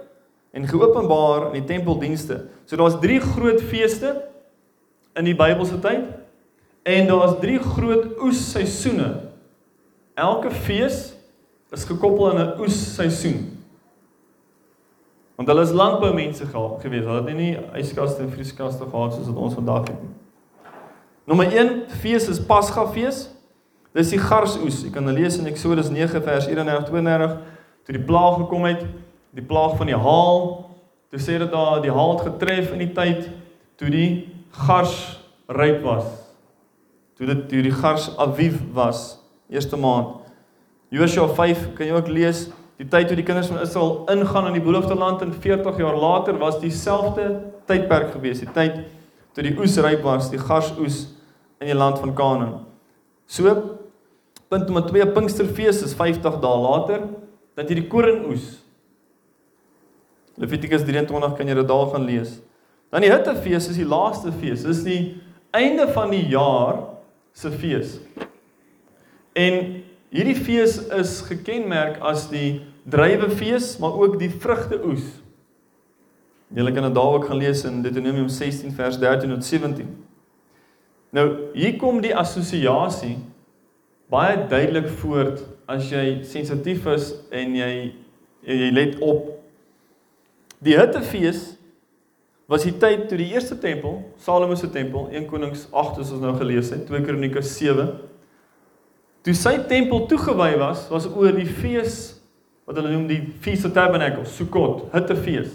[0.57, 2.44] en geopenbaar in die tempeldienste.
[2.64, 4.16] So daar's drie groot feeste
[5.18, 6.09] in die Bybelse tyd
[6.88, 9.12] en daar's drie groot oesseisoene.
[10.16, 11.11] Elke fees
[11.71, 13.59] is gekoppel aan 'n oesseisoen.
[15.37, 16.47] Want hulle is landboumense
[16.81, 17.05] gewees.
[17.05, 20.11] Hulle het nie yskaste en vrieskaste gehad soos wat ons vandag het nie.
[21.25, 23.31] Nommer 1 fees is Pasgafees.
[23.93, 24.83] Dis die garsoes.
[24.83, 27.39] Jy kan lees in Eksodus 9 vers 31 32
[27.85, 28.85] toe die plaag gekom het,
[29.35, 30.45] die plaag van die haal.
[31.11, 33.31] Toe sê dit daar die haal het getref in die tyd
[33.81, 34.11] toe die
[34.67, 34.95] gars
[35.49, 36.05] ryp was.
[37.17, 40.20] Toe dit toe die gars Aviv was, eerste maand.
[40.90, 42.48] Josua 5 kan jy ook lees,
[42.81, 45.98] die tyd toe die kinders van Israel ingaan in die beloofde land en 40 jaar
[45.98, 47.29] later was dieselfde
[47.68, 48.81] tydperk gewees, die tyd
[49.37, 51.05] toe die oes ryp was, die garsoes
[51.61, 52.57] in die land van Kanaan.
[53.31, 53.53] So
[54.50, 57.07] punt nommer 2 Pinksterfees is 50 dae later
[57.55, 58.57] dat jy die koringoes
[60.40, 62.38] Levitikus 23 kan jy dit daar gaan lees.
[62.90, 64.64] Dan die hittefees is die laaste fees.
[64.64, 65.00] Dis die
[65.53, 66.79] einde van die jaar
[67.37, 67.98] se fees.
[69.37, 75.07] En hierdie fees is gekenmerk as die druiwefees, maar ook die vrugteoes.
[76.51, 79.90] Julle kan dit daar ook gaan lees in Deuteronomium 16 vers 13 tot 17.
[81.14, 83.16] Nou, hier kom die assosiasie
[84.11, 87.73] baie duidelik voort as jy sensitief is en jy
[88.40, 89.29] jy let op
[90.61, 91.55] Die hittefees
[92.51, 96.25] was die tyd toe die eerste tempel, Salomo se tempel, 1 Konings 8 soos ons
[96.27, 97.87] nou gelees het, 2 Kronieke 7,
[99.27, 102.17] toe sy tempel toegewy was, was oor die fees
[102.69, 105.51] wat hulle noem die Feast of Tabernacles, Sukkot, hittefees.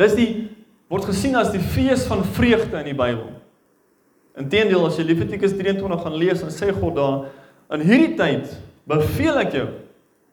[0.00, 0.30] Dis die
[0.92, 3.30] word gesien as die fees van vreugde in die Bybel.
[4.40, 8.52] Inteendeel as jy Levitikus 23 gaan lees, dan sê God daar in hierdie tyd
[8.90, 9.66] beveel ek jou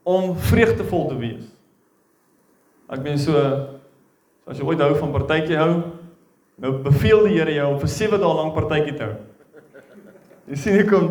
[0.08, 1.48] om vreugdevol te wees.
[2.92, 3.40] Ek meen so
[4.48, 5.72] as jy ooit hou van partytjie hou,
[6.64, 9.18] nou beveel die Here jou om vir 7 dae lank partytjie te hou.
[10.48, 11.10] Jy sien hoe kom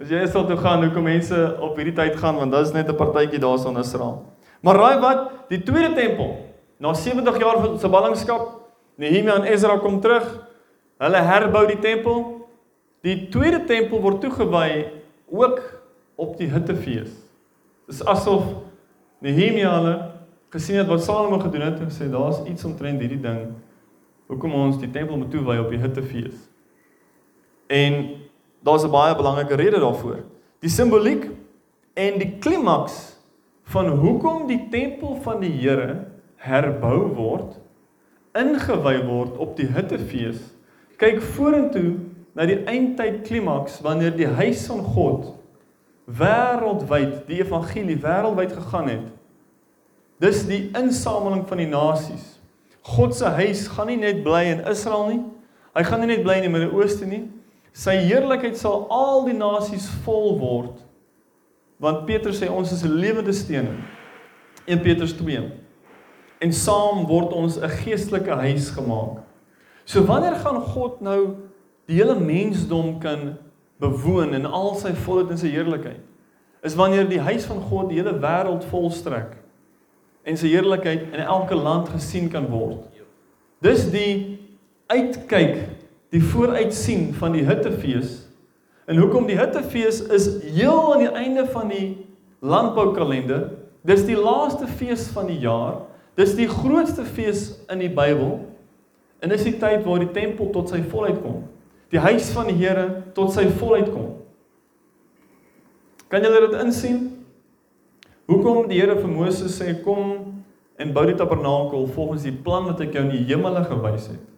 [0.00, 2.88] as jy sal toe gaan, hoe kom mense op hierdie tyd gaan want is net
[2.88, 4.24] 'n partytjie daarson in Israel.
[4.62, 5.30] Maar raai wat?
[5.48, 6.36] Die tweede tempel,
[6.78, 8.64] na 70 jaar se ballingskap,
[8.96, 10.26] Nehemia en Ezra kom terug.
[10.98, 12.46] Hulle herbou die tempel.
[13.02, 14.86] Die tweede tempel word toegewy
[15.26, 15.60] ook
[16.16, 17.10] op die hittefees.
[17.86, 18.44] Dis asof
[19.20, 19.94] Nehemia hulle
[20.54, 23.48] gesien het wat Salomo gedoen het en sê daar's iets omtrent hierdie ding
[24.30, 26.36] hoekom ons die tempel moet toewy op die hittefees.
[27.66, 28.23] En
[28.64, 30.24] daar's 'n baie belangrike rede daarvoor.
[30.60, 31.30] Die simboliek
[31.94, 33.16] en die klimaks
[33.62, 37.60] van hoekom die tempel van die Here herbou word,
[38.34, 40.40] ingewy word op die hittefees.
[40.96, 41.96] Kyk vorentoe
[42.34, 45.34] na die eindtyd klimaks wanneer die huis van God
[46.04, 49.12] wêreldwyd die evangelie wêreldwyd gegaan het
[50.22, 52.36] Dis die insameling van die nasies.
[52.84, 55.22] God se huis gaan nie net bly in Israel nie.
[55.74, 57.24] Hy gaan nie net bly in die Midde-Ooste nie.
[57.74, 60.78] Sy heerlikheid sal al die nasies vol word.
[61.82, 63.72] Want Petrus sê ons is lewende steen.
[64.70, 65.42] 1 Petrus 2.
[66.44, 69.24] En saam word ons 'n geestelike huis gemaak.
[69.84, 71.36] So wanneer gaan God nou
[71.86, 73.38] die hele mensdom kan
[73.80, 76.00] bewoon in al sy volheid en sy heerlikheid?
[76.62, 79.44] Is wanneer die huis van God die hele wêreld volstrek
[80.24, 82.86] en sy heerlikheid in elke land gesien kan word.
[83.64, 84.38] Dis die
[84.92, 85.58] uitkyk,
[86.14, 88.20] die vooruitsien van die hittefees.
[88.86, 91.88] En hoekom die hittefees is heel aan die einde van die
[92.44, 93.48] landboukalender.
[93.82, 95.82] Dis die laaste fees van die jaar.
[96.14, 98.38] Dis die grootste fees in die Bybel.
[99.18, 101.42] En dis die tyd waar die tempel tot sy volheid kom.
[101.90, 104.12] Die huis van die Here tot sy volheid kom.
[106.12, 107.00] Kan julle dit insien?
[108.30, 110.14] Hoekom die Here vir Moses sê kom
[110.78, 114.33] en bou die tabernakel volgens die plan wat ek jou in die hemele gewys het.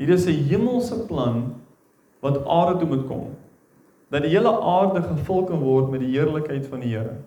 [0.00, 1.60] Hier is 'n hemelse plan
[2.24, 3.36] wat aarde toe moet kom.
[4.08, 7.20] Dat die hele aarde gevul kan word met die heerlikheid van die Here.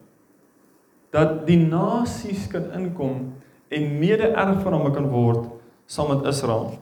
[1.11, 3.33] Dat die nasies kan inkom
[3.69, 5.45] en mede-erfgename kan word
[5.85, 6.79] saam met Israel.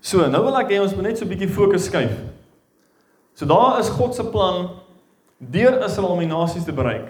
[0.00, 2.14] So, nou wil ek hê ons moet net so 'n bietjie fokus skuif.
[3.34, 4.70] So daar is God se plan
[5.38, 7.08] deur Israel om die nasies te bereik.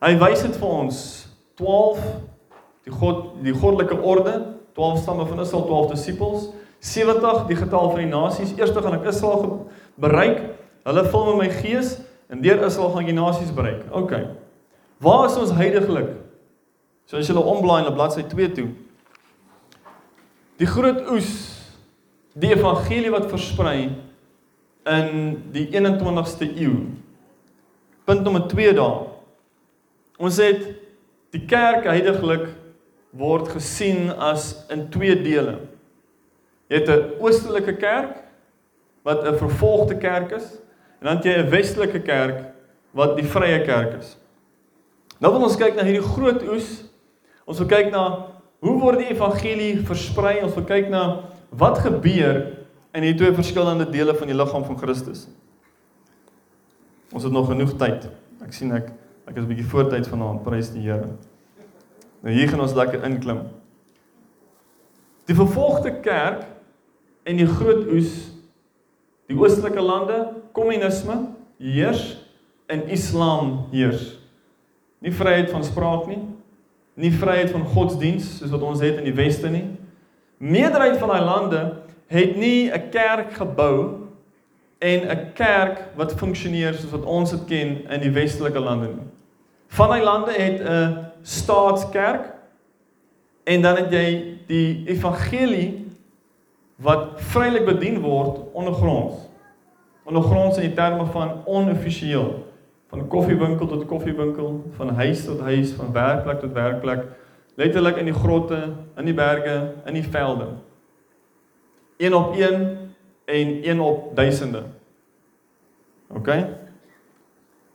[0.00, 1.98] Hy wys dit vir ons 12
[2.84, 6.48] die God die goddelike orde, 12 stamme van Israel, 12 disippels,
[6.80, 8.54] 70 die getal van die nasies.
[8.56, 9.66] Eerste gaan ek Israel
[10.00, 10.42] bereik.
[10.88, 11.98] Hulle vul met my gees
[12.32, 13.84] en deur Israel gaan ek die nasies bereik.
[13.92, 14.14] OK.
[15.00, 16.14] Waar is ons heiliglik?
[17.08, 18.68] So as jy hulle omblaai na bladsy 2 toe.
[20.60, 21.30] Die groot oes,
[22.36, 23.90] die evangelie wat versprei
[24.88, 25.10] in
[25.52, 26.84] die 21ste eeu.
[28.08, 29.02] Punt nommer 2 daar.
[30.20, 30.62] Ons het
[31.32, 32.48] die kerk heiliglik
[33.10, 35.58] word gesien as in twee dele.
[36.70, 38.22] Jy het 'n oostelike kerk
[39.02, 40.58] wat 'n vervolgde kerk is
[41.00, 42.44] en dan het jy 'n westelike kerk
[42.92, 44.16] wat die vrye kerk is.
[45.18, 46.84] Nou wil ons kyk na hierdie groot oes.
[47.44, 48.26] Ons wil kyk na
[48.60, 50.42] hoe word die evangelie versprei?
[50.42, 52.56] Ons wil kyk na wat gebeur
[52.94, 55.28] in hierdie twee verskillende dele van die liggaam van Christus.
[57.12, 58.08] Ons het nog genoeg tyd.
[58.44, 58.92] Ek sien ek
[59.26, 60.42] ek is 'n bietjie voortyd vanaand.
[60.42, 61.08] Prys die Here.
[62.20, 63.44] Nou hier gaan ons lekker inklim.
[65.24, 66.44] Die vervolgde kerk
[67.22, 68.30] en die groot oes
[69.30, 70.16] die oostelike lande,
[70.52, 71.14] kommunisme
[71.62, 72.16] heers
[72.66, 74.16] en islam heers.
[74.98, 76.18] Nie vryheid van spraak nie,
[76.98, 79.68] nie vryheid van godsdiens soos wat ons het in die weste nie.
[80.42, 81.62] Meerderheid van daai lande
[82.10, 84.08] het nie 'n kerk gebou
[84.80, 89.08] en 'n kerk wat funksioneer soos wat ons dit ken in die westelike lande nie.
[89.68, 92.32] Van daai lande het 'n staatskerk
[93.44, 94.08] en dan het jy
[94.46, 95.86] die evangelie
[96.80, 99.28] wat vrylik bedien word ondergronds.
[100.04, 102.50] Ondergronds in die terme van onoffisieel
[102.90, 107.04] van koffiewinkel tot koffiewinkel, van huis tot huis, van werkplek tot werkplek,
[107.54, 108.58] letterlik in die grotte,
[108.98, 109.56] in die berge,
[109.86, 110.48] in die velde.
[112.02, 112.56] Een op een
[113.24, 114.62] en een op duisende.
[116.08, 116.28] OK?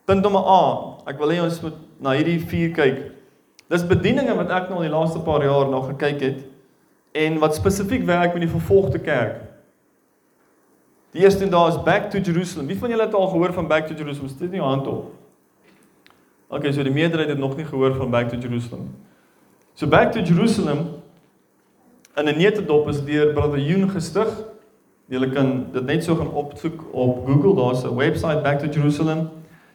[0.06, 0.64] Punt nommer A.
[1.08, 3.00] Ek wil hê ons moet na hierdie vier kyk.
[3.68, 6.44] Dis bedieninge wat ek nou al die laaste paar jaar na gekyk het
[7.16, 9.42] en wat spesifiek werk met die vervolgde kerk.
[11.16, 12.68] Die eerste daar is Back to Jerusalem.
[12.68, 14.30] Wie van julle het al gehoor van Back to Jerusalem?
[14.30, 15.14] Steek nie jou hand op.
[16.48, 18.92] Okay, so die meerderheid het nog nie gehoor van Back to Jerusalem.
[19.74, 20.86] So Back to Jerusalem
[22.16, 24.28] in 'n netedop is deur Brother Yoon gestig.
[25.08, 27.56] Julle kan dit net so gaan opsoek op Google.
[27.56, 29.30] Daar's 'n webwerf Back to Jerusalem.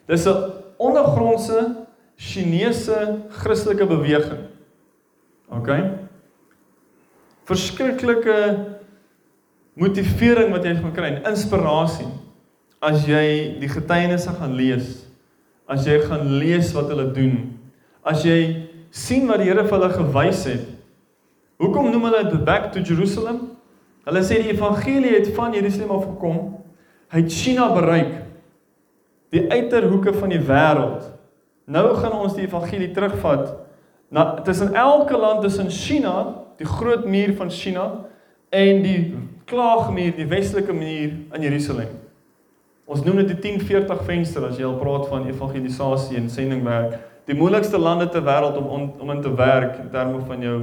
[0.05, 0.35] Dis 'n
[0.77, 1.80] ondergrondse
[2.21, 2.97] Chinese
[3.41, 4.45] Christelike beweging.
[5.49, 5.69] OK.
[7.49, 8.37] Verskriklike
[9.73, 12.09] motivering wat jy gaan kry, inspirasie
[12.81, 15.01] as jy die getuienisse gaan lees.
[15.69, 17.35] As jy gaan lees wat hulle doen.
[18.03, 20.65] As jy sien wat die Here vir hulle gewys het.
[21.61, 23.51] Hoekom noem hulle dit back to Jerusalem?
[24.07, 26.39] Hulle sê die evangelie het van Jerusalem af gekom.
[27.13, 28.17] Hy het China bereik.
[29.31, 31.05] Die uiterhoeke van die wêreld.
[31.71, 33.53] Nou gaan ons die evangelie terugvat
[34.11, 37.85] na tussen elke land tussen China, die groot muur van China
[38.51, 39.13] en die
[39.47, 41.93] klaagmuur, die westelike muur in Jerusalem.
[42.91, 46.97] Ons noem dit die 1040 venster as jy al praat van evangelisasie en sendingwerk.
[47.29, 50.57] Die moeilikste lande ter wêreld om on, om in te werk in terme van jou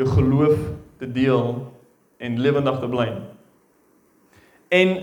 [0.00, 0.56] jou geloof
[0.96, 1.50] te deel
[2.16, 3.10] en lewendig te bly.
[4.72, 4.96] En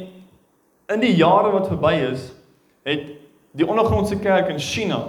[0.90, 2.32] in die jare wat verby is,
[2.90, 3.06] het
[3.54, 5.04] die ondergrondse kerk in China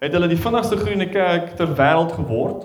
[0.00, 2.64] het hulle die vinnigste groeiende kerk ter wêreld geword.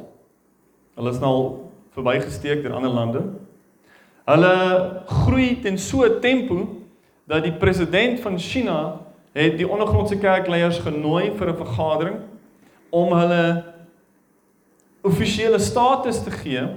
[0.96, 1.50] Hulle is nou al
[1.96, 3.24] verbygesteek deur ander lande.
[4.26, 4.56] Hulle
[5.24, 6.68] groei ten so 'n tempo
[7.28, 9.00] dat die president van China
[9.34, 12.18] het die ondergrondse kerkleiers genooi vir 'n vergadering
[12.90, 13.64] om hulle
[15.04, 16.68] offisiële status te gee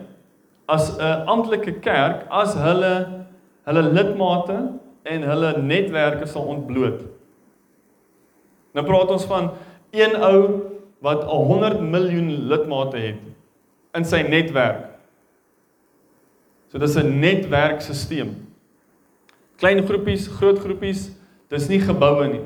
[0.66, 3.24] as 'n amptelike kerk as hulle
[3.64, 4.58] hulle lidmate
[5.02, 7.02] en hulle netwerke sal ontbloot.
[8.72, 9.50] Nou praat ons van
[9.90, 10.40] een ou
[11.04, 13.20] wat 100 miljoen lidmate het
[13.96, 14.84] in sy netwerk.
[16.68, 18.34] So dis 'n netwerkstelsel.
[19.56, 21.10] Klein groepies, groot groepies,
[21.48, 22.44] dis nie geboue nie.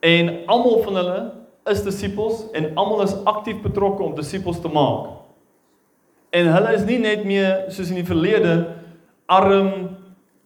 [0.00, 1.32] En almal van hulle
[1.64, 5.08] is disippels en almal is aktief betrokke om disippels te maak.
[6.30, 8.76] En hulle is nie net meer soos in die verlede
[9.26, 9.96] arm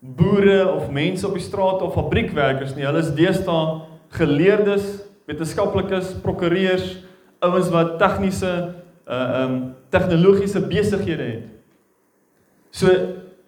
[0.01, 2.85] boere of mense op die straat of fabriekwerkers nie.
[2.85, 6.99] Hulle is deesdae geleerdes wetenskaplikes, prokureurs,
[7.45, 8.53] ouens wat tegniese
[9.05, 11.43] uh um tegnologiese besighede het.
[12.71, 12.91] So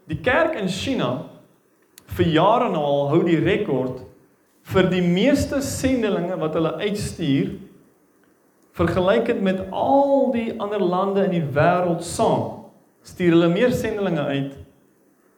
[0.07, 1.27] die kerk in China
[2.17, 4.05] vir jare nou al hou die rekord
[4.67, 7.57] vir die meeste sendelinge wat hulle uitstuur
[8.77, 12.67] vergelykend met al die ander lande in die wêreld saam.
[13.07, 14.57] Stuur hulle meer sendelinge uit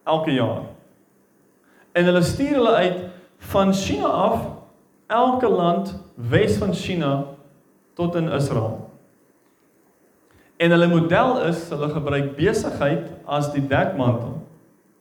[0.08, 0.64] elke jaar.
[1.92, 3.00] En hulle stuur hulle uit
[3.52, 4.44] van China af
[5.06, 7.24] elke land wes van China
[7.94, 8.90] tot in Israel.
[10.58, 14.40] En hulle model is hulle gebruik besigheid as die dekmantel.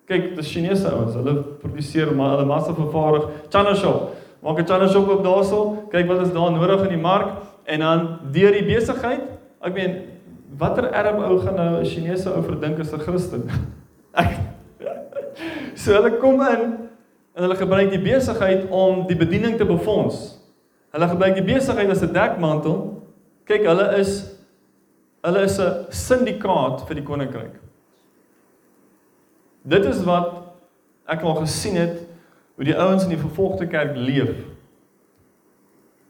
[0.08, 4.14] Kyk, die Chinese ouens, hulle produseer maar hulle massa vervaardig China shop.
[4.40, 7.28] maak 'n challenge op op daarso, kyk wat is daar nodig in die mark
[7.66, 9.22] en dan deur die besigheid.
[9.62, 10.02] Ek meen
[10.58, 13.50] watter Arab ou gaan nou 'n Chinese ou verdink as 'n Christen?
[14.14, 14.38] Ek
[15.76, 16.90] So hulle kom in
[17.34, 20.38] en hulle gebruik die besigheid om die bediening te befonds.
[20.92, 23.04] Hulle gebruik die besigheid as 'n dekmantel.
[23.46, 24.38] Kyk, hulle is
[25.24, 27.56] hulle is 'n syndikaat vir die koninkryk.
[29.68, 30.44] Dit is wat
[31.08, 32.08] ek al gesien het
[32.56, 34.36] hoe die ouens in die vervolgde kerk leef.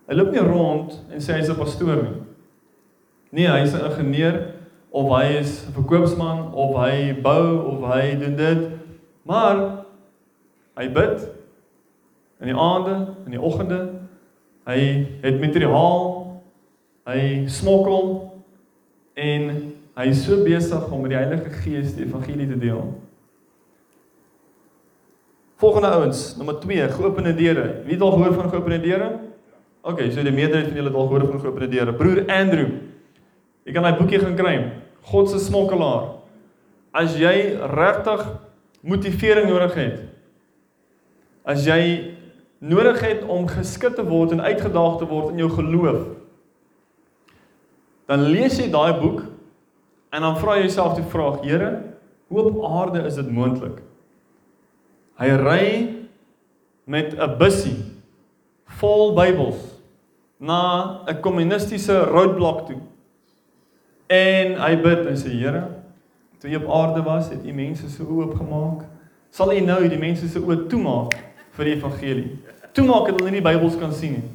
[0.07, 2.21] Hy loop nie rond en sê hy's 'n pastoor nie.
[3.31, 4.53] Nee, hy's 'n ingenieur
[4.91, 8.71] of hy is 'n verkoopsman of hy bou of hy doen dit.
[9.23, 9.83] Maar
[10.77, 11.27] hy bid
[12.39, 13.96] in die aande, in die oggende.
[14.67, 14.79] Hy
[15.23, 16.15] het materiaal.
[17.07, 18.07] Hy smokkel
[19.17, 19.51] en
[19.97, 22.81] hy is so besig om met die Heilige Gees die evangelie te deel.
[25.57, 27.79] Volgende ouens, nommer 2, geopende deure.
[27.87, 29.07] Wie het al gehoor van geopende deure?
[29.87, 31.95] OK, so die meerderheid van julle het al gehoor van geopende deure.
[31.97, 32.67] Broer Andrew,
[33.65, 34.53] jy kan daai boekie gaan kry.
[35.07, 36.11] God se smokkelaar.
[36.91, 38.27] As jy regtig
[38.83, 39.97] motivering nodig het.
[41.47, 42.16] As jy
[42.59, 46.07] nodig het om geskit te word en uitgedaag te word in jou geloof.
[48.07, 49.23] Dan lees jy daai boek
[50.15, 51.71] en dan vra jy jouself die vraag: Here,
[52.27, 53.81] hoe op aarde is dit moontlik?
[55.17, 55.65] Hy ry
[56.85, 57.77] met 'n bussie
[58.79, 59.59] vol Bybels
[60.39, 62.79] na 'n kommunistiese roadblock toe.
[64.07, 65.67] En hy bid en sê Here,
[66.39, 68.85] toe jy op aarde was, het U mense se oë oopgemaak.
[69.29, 71.13] Sal U nou die mense se oë toemaak
[71.51, 72.46] vir die evangelie?
[72.77, 74.25] Toemaak dat hulle nie die Bybels kan sien nie.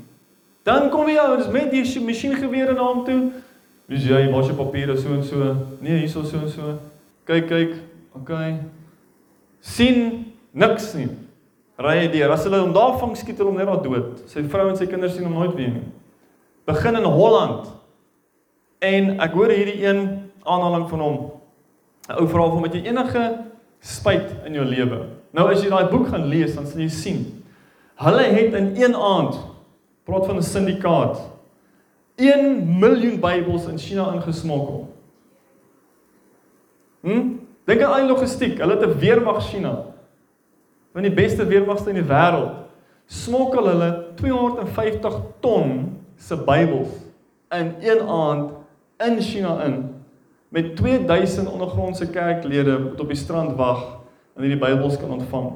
[0.66, 3.18] Dan kom jy ouens met die masjiengewere na hom toe.
[3.90, 5.50] Dis jy, was jy papiere so en so?
[5.82, 6.76] Nee, hierso so en so.
[7.26, 7.74] Kyk, kyk.
[8.18, 8.32] OK.
[9.62, 9.98] sien
[10.52, 11.06] niks nie.
[11.78, 12.32] Ry hy deur.
[12.34, 14.24] As hulle hom daar vang, skiet hulle hom net daar dood.
[14.30, 15.84] Sy vrou en sy kinders sien hom nooit weer nie.
[16.66, 17.70] Begin in Holland.
[18.82, 20.02] En ek hoor hierdie een
[20.42, 21.20] aanhaling van hom.
[22.10, 23.22] 'n Ou vra hom met jy enige
[23.78, 25.06] spyt in jou lewe.
[25.30, 27.41] Nou as jy daai boek gaan lees, dan sal jy sien.
[27.94, 29.38] Hulle het in een aand
[30.04, 31.30] praat van 'n syndikaat
[32.16, 34.88] 1 miljoen Bybels in China ingesmokkel.
[37.00, 37.22] Hm?
[37.64, 38.58] Dink aan al die logistiek.
[38.58, 39.84] Hulle het 'n weermag China
[40.92, 42.68] van die beste weermagte in die wêreld,
[43.06, 43.88] smokkel hulle
[44.20, 45.72] 250 ton
[46.16, 46.92] se Bybels
[47.52, 48.52] in een aand
[49.06, 49.80] in China in
[50.48, 53.82] met 2000 ondergrondse kerklede wat op die strand wag
[54.36, 55.52] en hierdie Bybels kan ontvang.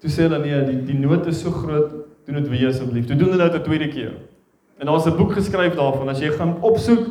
[0.00, 1.92] Toe sê hulle nee, die die nood is so groot,
[2.26, 3.06] doen dit weer asseblief.
[3.06, 4.12] Toe doen hulle dit 'n tweede keer.
[4.78, 7.06] En daar's 'n boek geskryf daarvan as jy gaan opsoek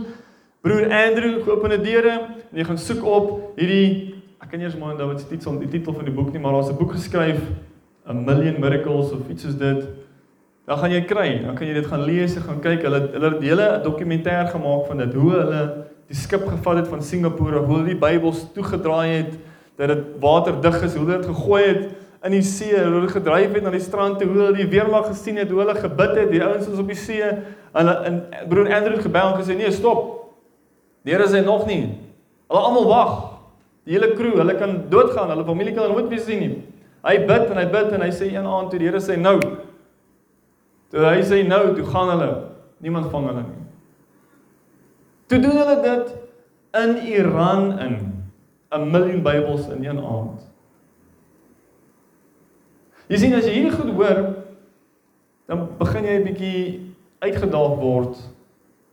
[0.62, 2.12] broer Andrew geopende deure
[2.52, 5.60] en jy gaan soek op hierdie ek kan nie eens maar nou wat se titel
[5.60, 7.42] die titel van die boek nie, maar daar's 'n boek geskryf
[8.08, 9.88] A Million Miracles of iets soos dit.
[10.66, 12.82] Dan gaan jy kry, dan kan jy dit gaan lees en gaan kyk.
[12.82, 16.88] Hulle hulle het 'n hele dokumentêr gemaak van dit, hoe hulle die skip gevat het
[16.88, 19.34] van Singapore, hoe hulle die Bybels toegedraai het
[19.78, 21.90] dat dit waterdig is, hoe hulle dit gegooi het
[22.26, 25.12] in die see, hoe hulle gedryf het na die strand toe, hoe hulle die weermag
[25.12, 27.28] gesien het, hoe hulle gebid het, die ouens was op die see.
[27.76, 30.08] Hulle in broer Andrew gebel en gesê nee, stop.
[31.06, 31.84] Die Here sê nog nie.
[32.50, 33.14] Hulle almal wag.
[33.86, 36.56] Die hele crew, hulle kan doodgaan, hulle familie kan nooit weer sien nie.
[37.06, 39.38] Hy bid en hy bid en hy sê een aand toe die Here sê nou.
[40.90, 42.32] Toe hy sê nou, toe gaan hulle.
[42.82, 43.62] Niemand vang hulle nie.
[45.30, 46.12] Toe doen hulle dit
[46.82, 47.96] in Iran in
[48.74, 50.55] 'n miljoen Bybels in een aand.
[53.08, 54.22] Jy sien as jy hierdie goed hoor,
[55.46, 58.18] dan begin jy 'n bietjie uitgedaag word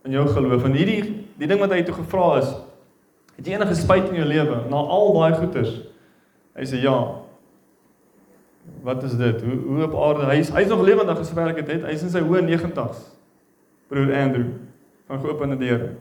[0.05, 0.65] in jou geloof.
[0.65, 2.53] En hierdie die ding wat hy toe gevra is,
[3.37, 5.73] Het jy enige spyt in jou lewe na al daai goeders?
[6.53, 6.97] Hy sê ja.
[8.85, 9.41] Wat is dit?
[9.43, 10.27] Hoe hoe op aarde?
[10.29, 11.87] Hy's hy's nog lewendig het het.
[11.89, 13.09] Hy's in sy hoë 90's.
[13.89, 14.53] Broer Andrew
[15.09, 15.95] van geopende deure.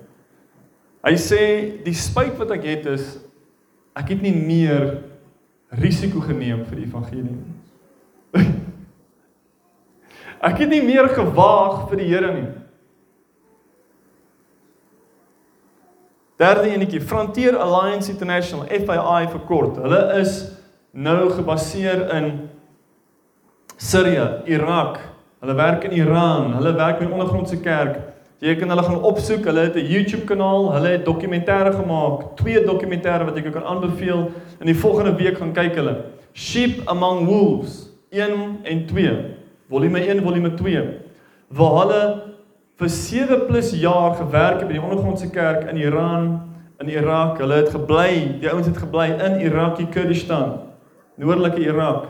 [1.02, 1.40] Hy sê
[1.82, 3.16] die spyt wat ek het is
[3.98, 5.00] ek het nie meer
[5.82, 7.40] risiko geneem vir die evangelie nie.
[10.48, 12.48] ek het nie meer gewaag vir die Here nie.
[16.42, 19.76] Derde enetjie, Frontier Alliance International, FII vir kort.
[19.78, 20.32] Hulle is
[20.90, 22.32] nou gebaseer in
[23.78, 24.98] Sirië, Irak.
[25.42, 28.00] Hulle werk in Iran, hulle werk met ondergrondse kerk.
[28.42, 29.44] Jy kan hulle gaan opsoek.
[29.46, 30.72] Hulle het 'n YouTube kanaal.
[30.72, 34.30] Hulle het dokumentêre gemaak, twee dokumentêre wat ek jou kan aanbeveel.
[34.60, 35.96] In die volgende week gaan kyk hulle.
[36.34, 39.12] Sheep Among Wolves 1 en 2.
[39.68, 40.82] Volume 1, volume 2.
[41.48, 42.02] Waar hulle
[42.76, 46.26] vir 7 plus jaar gewerk by die ondergrondse kerk in Iran,
[46.82, 47.38] in Irak.
[47.40, 50.58] Hulle het gebly, die ouens het gebly in Iraki Kurdistan,
[51.16, 52.08] noordelike Irak.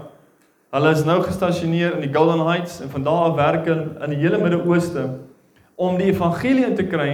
[0.72, 4.14] Hulle is nou gestasioneer in die Golden Heights en van daar af werk hulle in
[4.14, 5.04] die hele Midde-Ooste
[5.76, 7.10] om die evangelie in te kry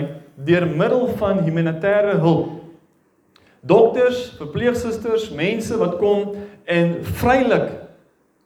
[0.47, 2.55] deur middel van humanitêre hulp.
[3.67, 7.88] Dokters, verpleegsusters, mense wat kom en vrylik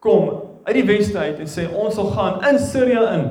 [0.02, 3.24] kom uit die weste uit en sê ons sal gaan in Sirië in.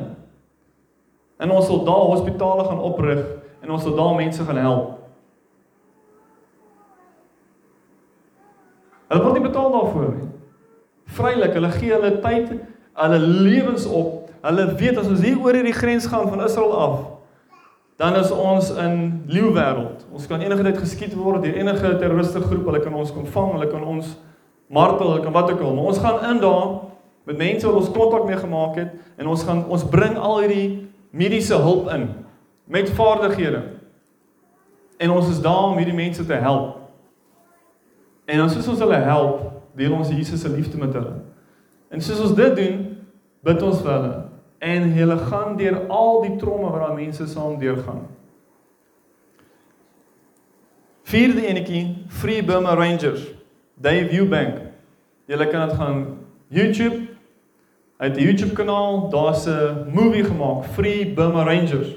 [1.42, 3.22] En ons sal daar hospitale gaan oprig
[3.62, 4.98] en ons sal daar mense gaan help.
[9.12, 10.28] Hulle word nie betaal daarvoor nie.
[11.12, 12.54] Vrylik, hulle gee hulle tyd,
[13.02, 14.30] hulle lewens op.
[14.46, 17.02] Hulle weet as ons hier oor hierdie grens gaan van Israel af,
[18.00, 18.96] dan is ons in
[19.30, 20.06] leeu wêreld.
[20.16, 22.64] Ons kan enige tyd geskiet word deur enige terroriste groep.
[22.72, 24.16] Hulle kan ons kom vang, hulle kan ons
[24.72, 25.76] martel, hulle kan wat ook al.
[25.76, 26.68] Maar ons gaan in daar
[27.24, 30.90] met mense wat ons kontak mee gemaak het en ons gaan ons bring al hierdie
[31.12, 32.10] mediese hulp in
[32.66, 33.64] met vaardighede.
[34.98, 36.78] En ons is daar om hierdie mense te help.
[38.26, 39.44] En ons soos ons hulle help,
[39.76, 41.18] deel ons Jesus se liefde met hulle.
[41.92, 42.84] En soos ons dit doen,
[43.44, 44.14] bid ons vir hulle
[44.62, 48.04] en hulle gaan deur al die tromme wat daai mense saam deurgaan.
[51.10, 51.82] Vierde enetjie,
[52.14, 53.24] Free Burma Rangers,
[53.82, 54.58] Dave Eubank.
[55.26, 56.18] Julle kan dit gaan
[56.48, 57.08] YouTube
[57.98, 61.96] uit die YouTube kanaal, daar's 'n movie gemaak, Free Burma Rangers.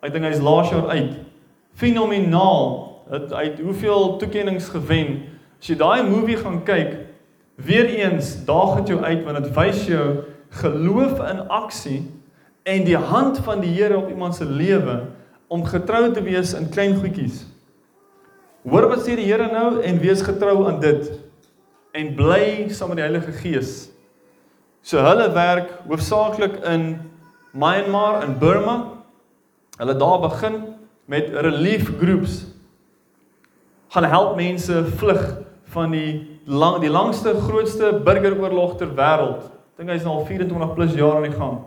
[0.00, 1.12] Ek dink hy's laas jaar uit.
[1.74, 2.92] Fenomenaal.
[3.10, 5.22] Het hy het hoeveel toekenninge gewen.
[5.60, 6.96] As jy daai movie gaan kyk,
[7.54, 12.10] weer eens daag dit jou uit want dit wys jou geloof in aksie
[12.62, 15.02] en die hand van die Here op iemand se lewe
[15.46, 17.44] om getrou te wees in klein goedjies.
[18.64, 21.08] Hoor wat sê die Here nou en wees getrou aan dit
[21.94, 23.74] en bly saam met die Heilige Gees.
[24.80, 26.86] So hulle werk hoofsaaklik in
[27.52, 28.76] Myanmar en Burma.
[29.76, 30.56] Hulle daar begin
[31.12, 32.40] met relief groups.
[33.92, 35.22] Gaan help mense vlug
[35.76, 39.44] van die lang die langste grootste burgeroorlog ter wêreld
[39.76, 41.60] dink hy is nou al 24 plus jaar aan die gang.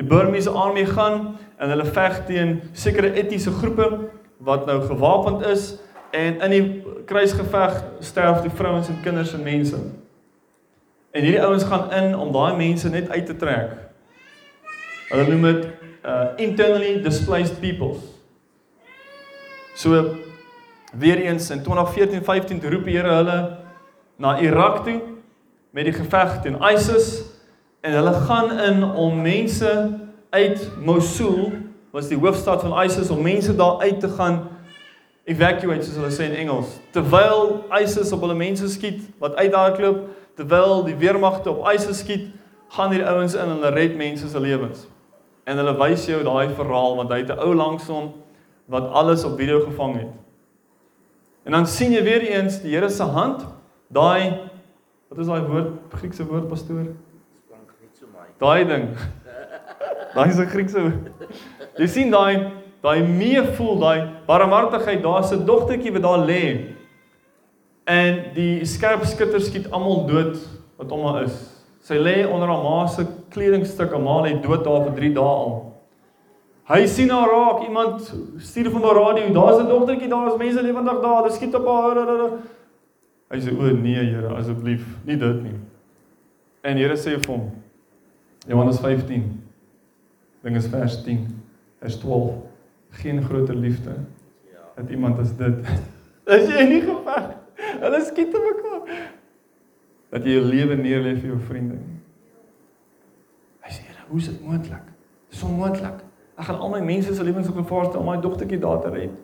[0.00, 3.88] Die Burmese army gaan en hulle veg teen sekere etniese groepe
[4.44, 5.76] wat nou gewapend is
[6.10, 6.64] en in die
[7.06, 9.78] kruisgeveg sterf die vrouens en kinders en mense.
[11.12, 13.76] En hierdie ouens gaan in om daai mense net uit te trek.
[15.12, 15.66] Hulle noem dit
[16.02, 18.02] uh internally displaced peoples.
[19.74, 20.16] So
[20.92, 23.38] weer eens in 2014-15 roep die Here hulle
[24.16, 25.00] na Irak toe
[25.70, 27.22] met die geveg teen ISIS
[27.80, 29.72] en hulle gaan in om mense
[30.30, 31.52] uit Mosul
[31.92, 34.42] was die hoofstad van ISIS om mense daar uit te gaan
[35.24, 40.06] evacuate soos hulle sê in Engels terwyl ISIS op hulle mense skiet wat uithardloop
[40.40, 42.30] terwyl die weermagte op ISIS skiet
[42.72, 44.86] gaan hierdie ouens in en hulle red mense se lewens
[45.44, 48.12] en hulle wys jou daai verhaal want hy het 'n ou langsom
[48.66, 50.12] wat alles op video gevang het
[51.44, 53.46] en dan sien jy weer eens die Here se hand
[53.88, 54.50] daai
[55.12, 56.86] Wat is daai woord, Griekse woord pastoor?
[58.40, 58.86] Daai ding.
[60.14, 60.92] Daai is 'n Griekse.
[61.78, 62.52] Jy sien daai
[62.82, 66.74] daai meevoel, daai barmhartigheid, daar's 'n dogtertjie wat daar lê.
[67.86, 70.36] En die skerp skutter skiet almal dood
[70.76, 71.36] wat hom maar is.
[71.80, 75.24] Sy lê onder haar ma se kledingstuk, haar ma lê dood daar vir 3 dae
[75.24, 75.72] al.
[76.68, 81.00] Hy sien haar raak, iemand stuur van die radio, daar's 'n dogtertjie, daar's mense lewendig
[81.02, 82.30] daar, hulle skiet op haar.
[83.30, 85.58] Hy sê o nee Here, asseblief, nie dit nie.
[86.62, 87.50] En Here sê vir hom
[88.46, 89.51] Johannes 15
[90.42, 91.26] ding is vers 10,
[91.82, 92.34] vers 12,
[93.02, 93.94] geen groter liefde
[94.50, 94.64] ja.
[94.76, 95.66] dat iemand as dit.
[96.32, 97.32] As jy nie geveg,
[97.82, 99.00] hulle skiet te mekaar.
[100.12, 101.80] Dat jy jou lewe neerlê vir jou vriende.
[103.64, 104.92] Hy sê hoe is dit moontlik?
[105.32, 106.02] Dis onmoontlik.
[106.36, 108.92] Ek gaan al my mense se lewens op gevaar stel om my dogtertjie daar te
[108.92, 109.14] red.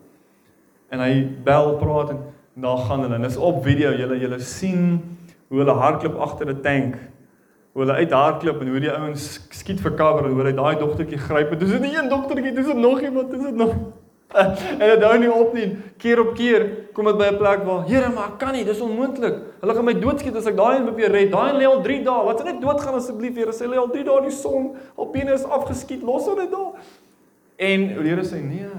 [0.91, 1.13] En hy
[1.45, 2.23] bel praat en
[2.65, 3.19] daar gaan hulle.
[3.19, 3.93] En dis op video.
[3.97, 4.99] Julle julle sien
[5.49, 6.97] hoe hulle hardloop agter 'n tank.
[7.79, 9.25] Hoe hulle uit hardloop en hoe die ouens
[9.55, 11.53] skiet vir cover en hoe hulle daai dogtertjie gryp.
[11.61, 13.77] Dis nie een dogtertjie, dis nog iemand, dis nog.
[14.83, 15.69] en dit hou nie op nie.
[16.03, 16.65] Keer op keer
[16.97, 19.37] kom dit by 'n plek waar, Here, maar ek kan nie, dis onmoontlik.
[19.61, 21.31] Hulle gaan my doodskiet as ek daai een probeer red.
[21.31, 22.25] Daai een lê al 3 dae.
[22.27, 23.53] Laat hy net doodgaan asseblief, Here.
[23.53, 24.75] Sy lê al 3 dae in die son.
[24.99, 26.03] Al bene is afgeskiet.
[26.03, 26.75] Los hom net daar.
[27.63, 28.75] En die Here sê nee.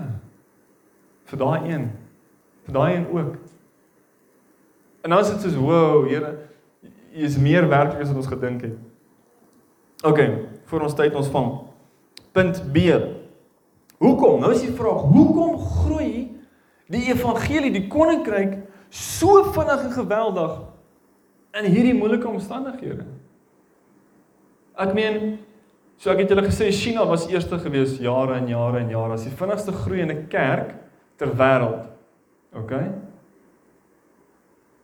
[1.24, 1.90] Vir daai een.
[2.68, 3.40] Vir daai een ook.
[5.08, 6.36] En dan is dit soos, "Wow, Here,
[7.16, 8.89] U is meer werklik as wat ons gedink het."
[10.06, 10.20] OK,
[10.72, 11.50] vir ons tyd ons vang.
[12.36, 12.86] Punt B.
[14.00, 14.40] Hoekom?
[14.40, 16.12] Nou is die vraag, hoekom groei
[16.90, 18.56] die evangelie, die koninkryk
[18.90, 20.54] so vinnig en geweldig
[21.60, 23.04] in hierdie moeilike omstandighede?
[24.80, 25.36] Ek meen,
[26.00, 29.28] so ek het julle gesê China was eerste gewees jare en jare en jare as
[29.28, 30.78] die vinnigste groeiende kerk
[31.20, 31.90] ter wêreld.
[32.56, 32.72] OK?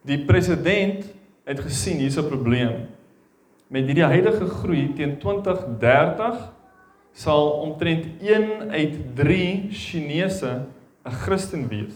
[0.05, 1.07] Die president
[1.47, 2.94] het gesien hier's 'n probleem.
[3.67, 6.51] Met hierdie huidige groei teen 2030
[7.15, 10.65] sal omtrent 1 uit 3 Chinese
[11.05, 11.95] 'n Christen wees.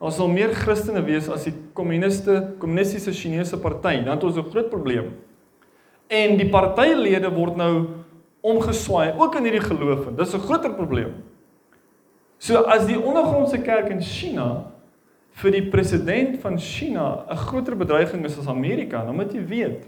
[0.00, 3.98] Daar sal meer Christene wees as die kommuniste kommunistiese Chinese party.
[4.04, 5.12] Dan het ons 'n groot probleem.
[6.08, 7.86] En die partylede word nou
[8.40, 10.08] omgeswaai ook in hierdie geloof.
[10.16, 11.12] Dis 'n groter probleem.
[12.38, 14.72] So as die ondergrondse kerk in China
[15.30, 19.86] vir die president van China 'n groter bedreiging is as Amerika, dan moet jy weet.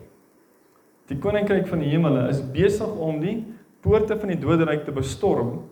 [1.11, 3.41] Die koninkryk van die hemele is besig om die
[3.83, 5.63] poorte van die doderyk te bestorm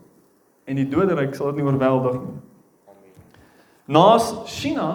[0.67, 2.39] en die doderyk sal dit nie oorweldig nie.
[3.91, 4.87] Naas China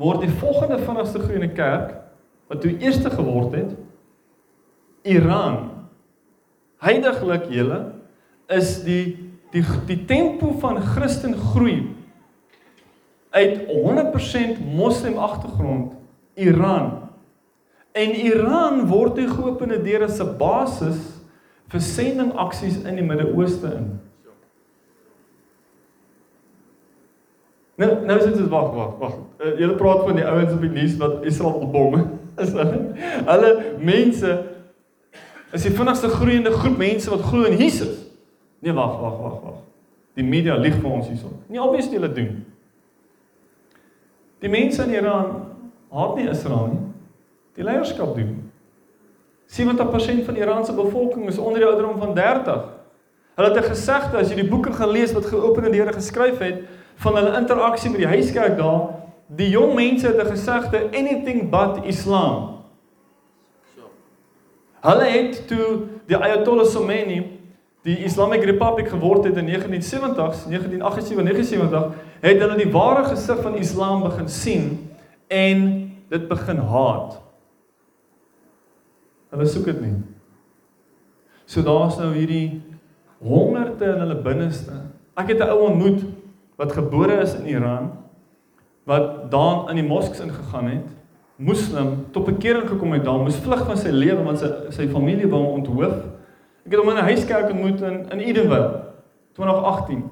[0.00, 1.92] word die volgende vinnigste groeiende kerk
[2.50, 3.76] wat toe eerste geword het
[5.04, 5.60] Iran.
[6.84, 7.80] Heidiglik julle
[8.52, 9.04] is die
[9.54, 11.84] die die tempo van Christen groei
[13.34, 15.92] uit 100% moslim agtergrond
[16.34, 17.03] Iran.
[17.94, 20.98] En Iran word die geopende deure se basis
[21.70, 23.92] vir sending aksies in die Midde-Ooste in.
[27.78, 29.14] Nou nou is dit wag wag wag.
[29.38, 31.96] Uh, julle praat van die ouens op die nuus wat Israel wil bom.
[32.42, 32.78] Is hulle
[33.30, 34.30] hulle mense
[35.54, 38.00] is die vinnigste groeiende groep mense wat glo in Jesus.
[38.58, 39.60] Nee wag wag wag wag.
[40.18, 41.36] Die media lieg vir ons hierson.
[41.46, 42.40] Nie obviously hulle doen.
[44.42, 45.30] Die mense in Iran
[45.94, 46.82] haat nie Israel nie.
[47.54, 48.50] Die leierskap doen.
[49.46, 52.64] 70% van Iran se bevolking is onder die ouderdom van 30.
[53.34, 56.62] Hulle het 'n gesegde as jy die boeke gaan lees wat geopende deure geskryf het,
[56.96, 58.88] van hulle interaksie met die huiskerk daar,
[59.26, 62.54] die jong mense het 'n gesegde anything but Islam.
[64.80, 67.34] Hulle het toe die Ayatollah Khomeini
[67.84, 71.84] die Islamic Republic geword het in 1970s, 1978, 79,
[72.20, 74.90] het hulle die ware gesig van Islam begin sien
[75.28, 75.58] en
[76.08, 77.23] dit begin haat.
[79.34, 79.94] Hulle soek dit nie.
[81.50, 82.62] So daar's nou hierdie
[83.24, 84.72] hongerte in hulle binneste.
[85.18, 86.04] Ek het 'n ou ontmoet
[86.56, 87.92] wat gebore is in Iran
[88.84, 90.88] wat daar in die mosks ingegaan het
[91.36, 95.26] moslim tot bekering gekom het daar moes vlug van sy lewe want sy sy familie
[95.26, 95.94] wou hom onthoof
[96.64, 98.82] ek het hom in 'n huiskerk ontmoet in in Edenville
[99.32, 100.04] 2018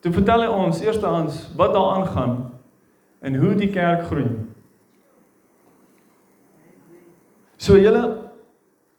[0.00, 2.50] toe vertel hy ons eerstehands wat daar aangaan
[3.20, 4.28] en hoe die kerk groei
[7.62, 8.02] so julle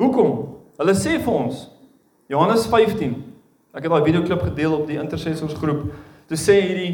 [0.02, 0.34] hoekom
[0.80, 1.68] hulle sê vir ons
[2.32, 3.20] Johannes 15
[3.74, 5.92] ek het daai video klip gedeel op die intercessors groep
[6.30, 6.92] Toe sê hierdie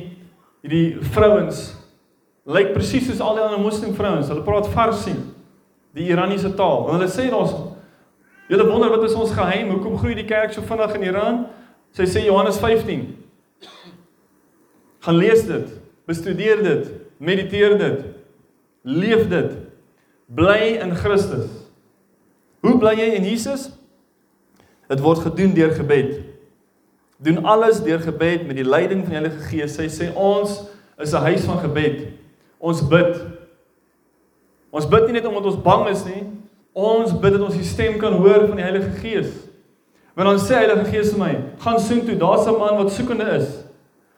[0.63, 1.69] hierdie vrouens
[2.49, 4.29] lyk presies soos al die ander moslim vrouens.
[4.31, 5.13] Hulle praat Farsi,
[5.95, 6.87] die Iraniese taal.
[6.87, 7.53] En hulle sê ons
[8.49, 9.69] julle wonder wat is ons geheim?
[9.75, 11.43] Hoekom groei die kerk so vinnig in Iran?
[11.97, 13.05] Sy sê Johannes 15.
[15.05, 15.69] Gaan lees dit,
[16.09, 16.89] bestudeer dit,
[17.21, 18.01] mediteer dit,
[18.83, 19.55] leef dit.
[20.35, 21.47] Bly in Christus.
[22.61, 23.69] Hoe bly jy in Jesus?
[24.89, 26.29] Dit word gedoen deur gebed
[27.19, 29.75] doen alles deur gebed met die leiding van die Heilige Gees.
[29.75, 30.63] Sy sê ons
[30.97, 32.07] is 'n huis van gebed.
[32.57, 33.21] Ons bid.
[34.71, 36.23] Ons bid nie net omdat ons bang is nie.
[36.73, 39.31] Ons bid dat ons die stem kan hoor van die Heilige Gees.
[40.15, 43.35] Want dan sê Heilige Gees vir my, gaan soek toe, daar's 'n man wat soekende
[43.35, 43.47] is.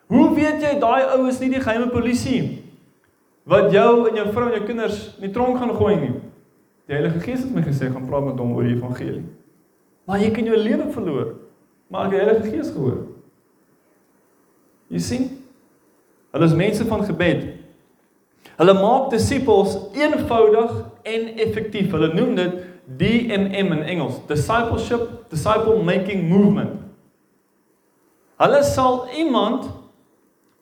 [0.07, 2.63] Hoe weet jy daai ou is nie die geheime polisie
[3.45, 6.13] wat jou en jou vrou en jou kinders in die tronk gaan gooi nie?
[6.91, 9.23] Die Heilige Gees het my gesê gaan praat met hom oor die evangelie.
[10.03, 11.29] Maar jy kan jou lewe verloor
[11.91, 13.01] maar die Heilige Gees gehoor.
[14.91, 15.23] Jy sien?
[16.31, 17.41] Hulle is mense van gebed.
[18.59, 20.71] Hulle maak disippels eenvoudig
[21.07, 21.89] en effektief.
[21.91, 22.59] Hulle noem dit
[22.99, 26.79] DMM in Engels, discipleship, disciple making movement.
[28.39, 29.67] Hulle sal iemand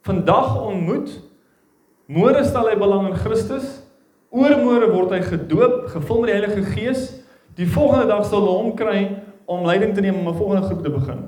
[0.05, 1.13] vandag ontmoet.
[2.09, 3.79] Môre stel hy belang in Christus.
[4.29, 7.05] Oormôre word hy gedoop, gevul met die Heilige Gees.
[7.57, 8.99] Die volgende dag sal hulle hom kry
[9.49, 11.25] om leiding te neem om 'n volgende groep te begin.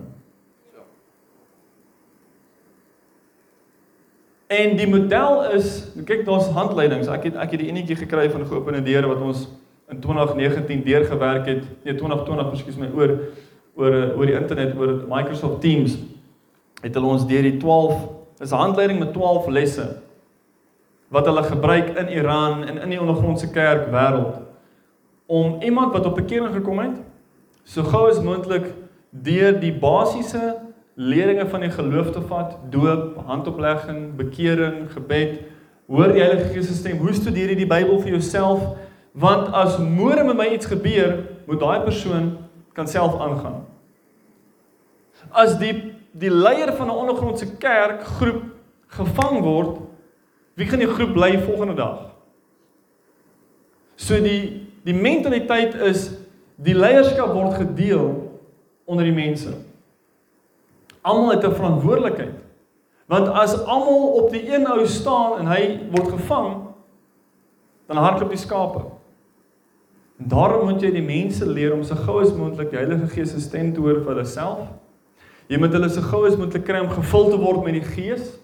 [4.47, 7.07] En die model is, kyk daar's handleidings.
[7.07, 9.47] Ek het ek het die enetjie gekry van geopende deure wat ons
[9.89, 11.63] in 2019 deurgewerk het.
[11.83, 13.17] Nee, 2020, ekskuus my oor
[13.75, 15.97] oor oor die internet oor Microsoft Teams
[16.81, 18.09] het hulle ons deur die 12
[18.41, 20.00] is 'n handleiding met 12 lesse
[21.12, 24.39] wat hulle gebruik in Iran en in die ondergrondse kerk wêreld
[25.32, 26.99] om iemand wat op bekering gekom het
[27.64, 28.72] so gou as moontlik
[29.12, 30.55] deur die basiese
[30.95, 35.39] leringe van die geloof te vat, doop, handoplegging, bekering, gebed,
[35.88, 38.64] hoor die Heilige Gees se stem, hoe studeer jy die Bybel vir jouself?
[39.12, 42.36] Want as môre met my iets gebeur, moet daai persoon
[42.78, 43.64] kan self aangaan.
[45.32, 45.74] As die
[46.12, 48.43] die leier van 'n ondergrondse kerk groep
[48.88, 49.78] gevang word,
[50.55, 52.09] wie gaan die groep bly volgende dag?
[53.95, 56.09] So die die mentaliteit is
[56.61, 58.07] Die leierskap word gedeel
[58.85, 59.55] onder die mense.
[61.01, 62.37] Almal het 'n verantwoordelikheid.
[63.07, 66.57] Want as almal op die een ou staan en hy word gevang,
[67.87, 68.81] dan hardloop die skape.
[70.19, 73.31] En daarom moet jy die mense leer om so gou as moontlik die Heilige Gees
[73.31, 74.67] se stem te hoor vir hulle self.
[75.47, 78.39] Jy moet hulle so gou as moontlik kry om gevul te word met die Gees.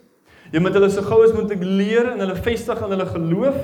[0.54, 3.58] Jy moet hulle so gou as moontlik leer en hulle vestig in hulle geloof.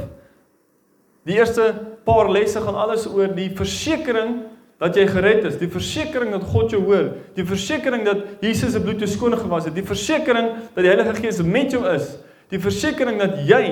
[1.27, 1.69] Die eerste
[2.03, 4.41] paar lesse gaan alles oor die versekering
[4.83, 8.81] dat jy gered is, die versekering dat God jou hoor, die versekering dat Jesus se
[8.83, 12.17] bloed jou skoon gewas het, die versekering dat die Heilige Gees met jou is,
[12.51, 13.63] die versekering dat jy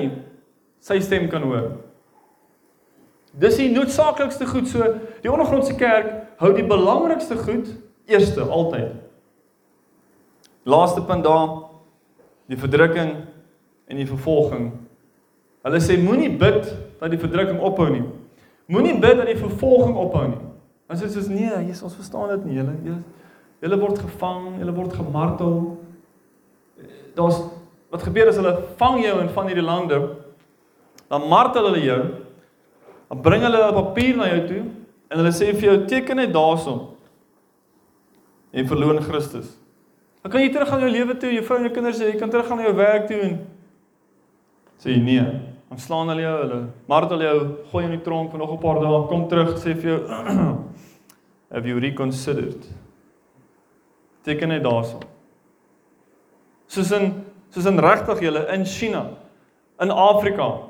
[0.82, 1.74] sy stem kan hoor.
[3.42, 4.88] Dis die noodsaaklikste goed so
[5.24, 6.10] die ondergrondse kerk
[6.40, 7.68] hou die belangrikste goed
[8.08, 8.96] eerste altyd.
[10.68, 11.71] Laaste punt daar
[12.52, 13.14] die verdrukking
[13.88, 14.70] en die vervolging.
[15.64, 16.66] Hulle sê moenie bid
[17.00, 18.04] dat die verdrukking ophou nie.
[18.72, 20.40] Moenie bid dat die vervolging ophou nie.
[20.92, 22.60] Ons sê soos nee, Jesus, ons verstaan dit nie.
[22.60, 23.00] Julle
[23.62, 25.58] julle word gevang, julle word gemartel.
[27.14, 27.38] Daar's
[27.92, 29.98] wat gebeur as hulle vang jou in van hierdie lande?
[31.12, 32.00] Dan martel hulle jou.
[33.12, 34.62] Dan bring hulle 'n papier na jou toe
[35.10, 36.88] en hulle sê vir jou teken net daarson.
[38.52, 39.61] En verloon Christus.
[40.22, 42.60] Dan kan jy teruggaan jou lewe toe, jou vrou en jou kinders, jy kan teruggaan
[42.62, 43.40] na jou werk toe en
[44.82, 45.24] sê nee.
[45.72, 46.60] Dan slaan hulle jou, hulle
[46.90, 47.36] martel jou,
[47.72, 50.00] gooi in die tronk vir nog 'n paar dae, kom terug, sê vir jou
[51.52, 52.66] have you reconsidered?
[54.22, 55.00] Teken net daarso.
[56.68, 59.16] Soos in soos in regtig julle in China,
[59.80, 60.68] in Afrika.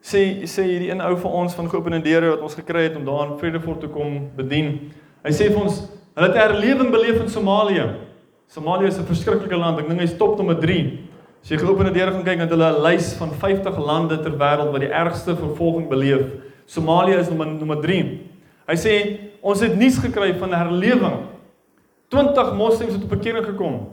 [0.00, 3.04] Sê sê hierdie een ou vir ons van geopende deure wat ons gekry het om
[3.04, 4.92] daar in Vredefort te kom bedien.
[5.24, 5.82] Hy sê vir ons,
[6.14, 8.09] hulle het herlewing beleef in Somalië.
[8.50, 9.78] Somalië is 'n verskriklike land.
[9.78, 10.98] Ek dink hy's top nommer 3.
[11.42, 14.32] As jy geopende deure gaan kyk, dan het hulle 'n lys van 50 lande ter
[14.32, 16.26] wêreld wat die ergste vervolging beleef.
[16.66, 18.20] Somalië is nommer nommer 3.
[18.66, 21.26] Hy sê ons het nuus gekry van herlewing.
[22.08, 23.88] 20 moslems het op bekering gekom.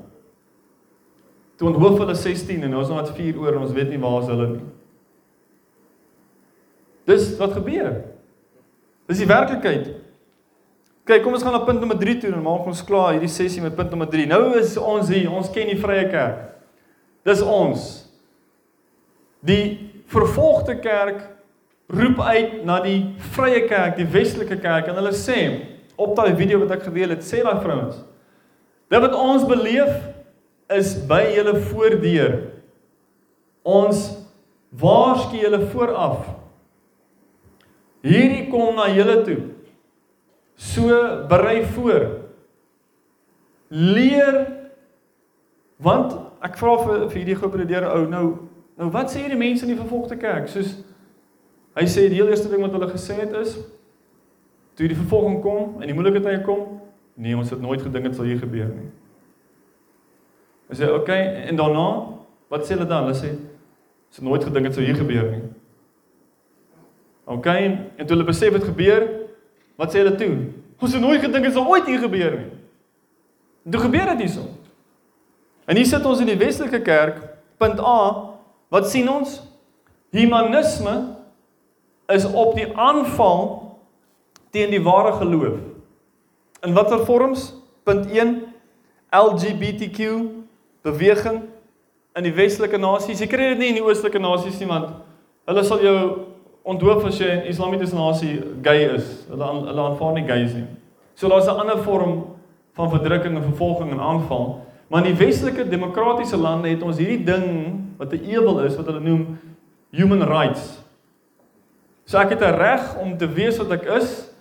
[1.58, 3.99] Toe onthoof hulle 16 en nou is nog net 4 oor en ons weet nie
[3.99, 4.66] waar is hulle nie.
[7.05, 8.03] Dis wat gebeur.
[9.08, 9.88] Dis die werklikheid.
[11.08, 13.64] Kyk, kom ons gaan na punt nommer 3 toe en maak ons klaar hierdie sessie
[13.64, 14.26] met punt nommer 3.
[14.28, 16.41] Nou is ons hier, ons ken die vrye kerk.
[17.28, 17.86] Dis ons.
[19.47, 19.64] Die
[20.12, 21.24] vervolgde kerk
[21.88, 22.99] roep uit na die
[23.38, 25.39] vrye kerk, die westelike kerk en hulle sê
[25.95, 28.03] op daai video wat ek gedeel het, sê daai vrouens:
[28.91, 29.95] "Dit wat ons beleef
[30.70, 32.36] is by julle voordeur.
[33.64, 34.10] Ons
[34.76, 36.28] waarsku julle vooraf.
[38.03, 39.38] Hierdie kom na julle toe.
[40.58, 40.89] So
[41.30, 42.08] berei voor.
[43.70, 44.43] Leer
[45.78, 48.26] want ek vra vir vir hierdie gepredeerde ou nou
[48.78, 50.72] nou wat sê hierdie mense in die vervolgde kerk soos
[51.78, 53.53] Hy sê die heel eerste ding wat hulle gesê het is
[54.78, 56.80] toe die vervolging kom en die moeilike tye kom,
[57.18, 58.89] nee, ons het nooit gedink dit sal hier gebeur nie.
[60.70, 61.88] Hy sê, "Oké, okay, en daarna,
[62.49, 63.05] wat sê hulle dan?
[63.05, 63.30] Hulle sê,
[64.10, 65.41] "Ons het nooit gedink dit sou hier gebeur nie."
[67.26, 67.64] Oké, okay,
[67.97, 69.08] en toe hulle besef dit gebeur,
[69.78, 70.32] wat sê hulle toe?
[70.82, 72.49] Ons het nooit gedink dit sal ooit hier gebeur nie.
[73.65, 74.45] En toe gebeur dit hierso.
[75.67, 77.19] En hier sit ons in die Weselike Kerk,
[77.59, 77.99] punt A,
[78.73, 79.41] wat sien ons?
[80.15, 80.93] Humanisme
[82.13, 83.41] is op die aanval
[84.55, 85.59] teen die ware geloof.
[86.63, 87.51] In watter vorms?
[87.84, 88.38] Punt 1
[89.11, 89.99] LGBTQ
[90.88, 91.41] beweging
[92.17, 93.21] in die westelike nasies.
[93.21, 94.95] Jy kry dit nie in die oostelike nasies nie want
[95.47, 95.99] hulle sal jou
[96.68, 99.26] onthoof as jy 'n islamitiese nasie gay is.
[99.30, 100.68] Hulle aan, hulle aanvaar nie gays nie.
[101.15, 102.36] So daar's 'n ander vorm
[102.74, 104.65] van verdrukking en vervolging en aanval.
[104.88, 107.45] Maar in die westelike demokratiese lande het ons hierdie ding
[107.97, 109.39] wat 'n ewel is wat hulle noem
[109.91, 110.84] human rights.
[112.05, 114.32] So ek het 'n reg om te wees wat ek is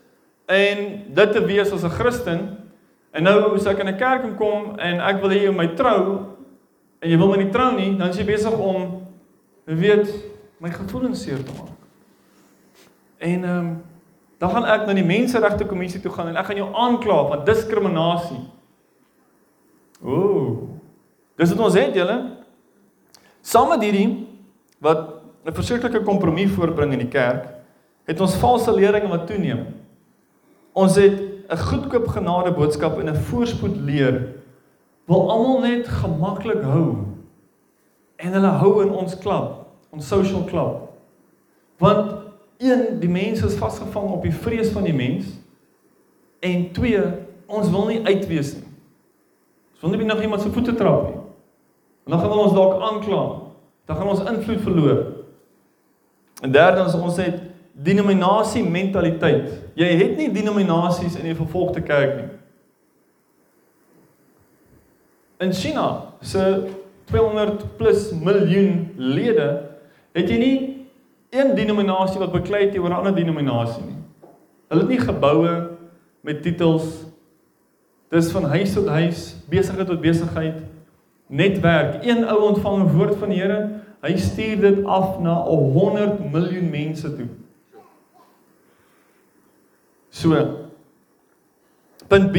[0.47, 2.59] en dit te wees as 'n Christen.
[3.13, 5.75] En nou as ek in 'n kerk kom en ek wil hê jy moet my
[5.75, 6.19] trou
[7.01, 9.03] en jy wil my nie trou nie, dan is jy besig om
[9.65, 10.09] weet
[10.59, 11.76] my gevoelens seer te maak.
[13.19, 13.85] En ehm um,
[14.39, 17.45] dan gaan ek na die menseregte kommissie toe gaan en ek gaan jou aankla van
[17.47, 18.43] diskriminasie.
[20.05, 20.77] Ooh.
[21.41, 22.17] Dis wat ons het, julle.
[23.41, 24.27] Saam met hierdie
[24.85, 27.49] wat 'n verskriklike kompromie voorbring in die kerk,
[28.05, 29.67] het ons valse leringe wat toeneem.
[30.75, 31.17] Ons het
[31.49, 34.35] 'n goedkoop genade boodskap en 'n voorspoed leer
[35.07, 37.07] wil almal net gemaklik hou.
[38.17, 40.91] En hulle hou in ons klub, ons social club.
[41.79, 42.26] Want
[42.59, 45.27] een, die mense is vasgevang op die vrees van die mens
[46.41, 47.03] en twee,
[47.47, 48.65] ons wil nie uitwees nie.
[49.77, 51.21] Ons wil nie nog iemand se voete trap nie.
[52.07, 53.23] En dan gaan hulle ons dalk aankla.
[53.85, 55.05] Dan gaan ons invloed verloor.
[56.43, 57.41] En derdens ons het
[57.73, 59.51] denominasie mentaliteit.
[59.75, 62.29] Jy het nie denominasies in die vervolgde kerk nie.
[65.45, 66.43] In China se
[67.11, 69.49] 200 plus miljoen lede
[70.17, 70.57] het jy nie
[71.31, 73.97] een denominasie wat beklei teenoor 'n ander denominasie nie.
[74.69, 75.71] Hulle het nie geboue
[76.21, 77.05] met titels.
[78.09, 80.63] Dis van huis tot huis, besigheid tot besigheid,
[81.27, 82.05] netwerk.
[82.05, 83.71] Een ou ontvang 'n woord van die Here,
[84.01, 87.29] hy stuur dit af na 'n 100 miljoen mense toe.
[90.09, 90.33] So.
[92.09, 92.35] Punt B.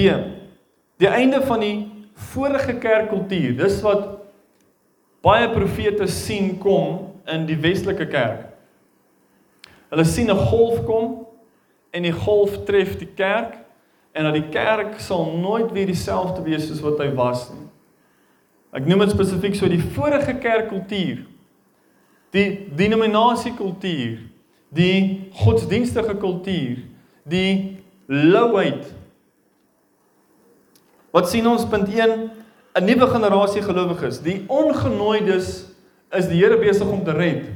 [0.98, 3.58] Die einde van die vorige kerkkultuur.
[3.58, 4.08] Dis wat
[5.22, 8.47] baie profete sien kom in die westelike kerk.
[9.90, 11.28] Hulle sien 'n golf kom
[11.92, 13.58] en die golf tref die kerk
[14.12, 17.68] en dat die kerk sal nooit weer dieselfde wees soos wat hy was nie.
[18.74, 21.26] Ek noem dit spesifiek so die vorige kerkkultuur.
[22.36, 24.18] Die denominasiekultuur,
[24.70, 26.84] die godsdienstige kultuur,
[27.24, 27.78] die
[28.08, 28.84] louheid.
[31.16, 32.30] Wat sien ons punt 1?
[32.78, 34.20] 'n Nuwe generasie gelowiges.
[34.22, 35.66] Die ongenooides
[36.14, 37.48] is die Here besig om te red.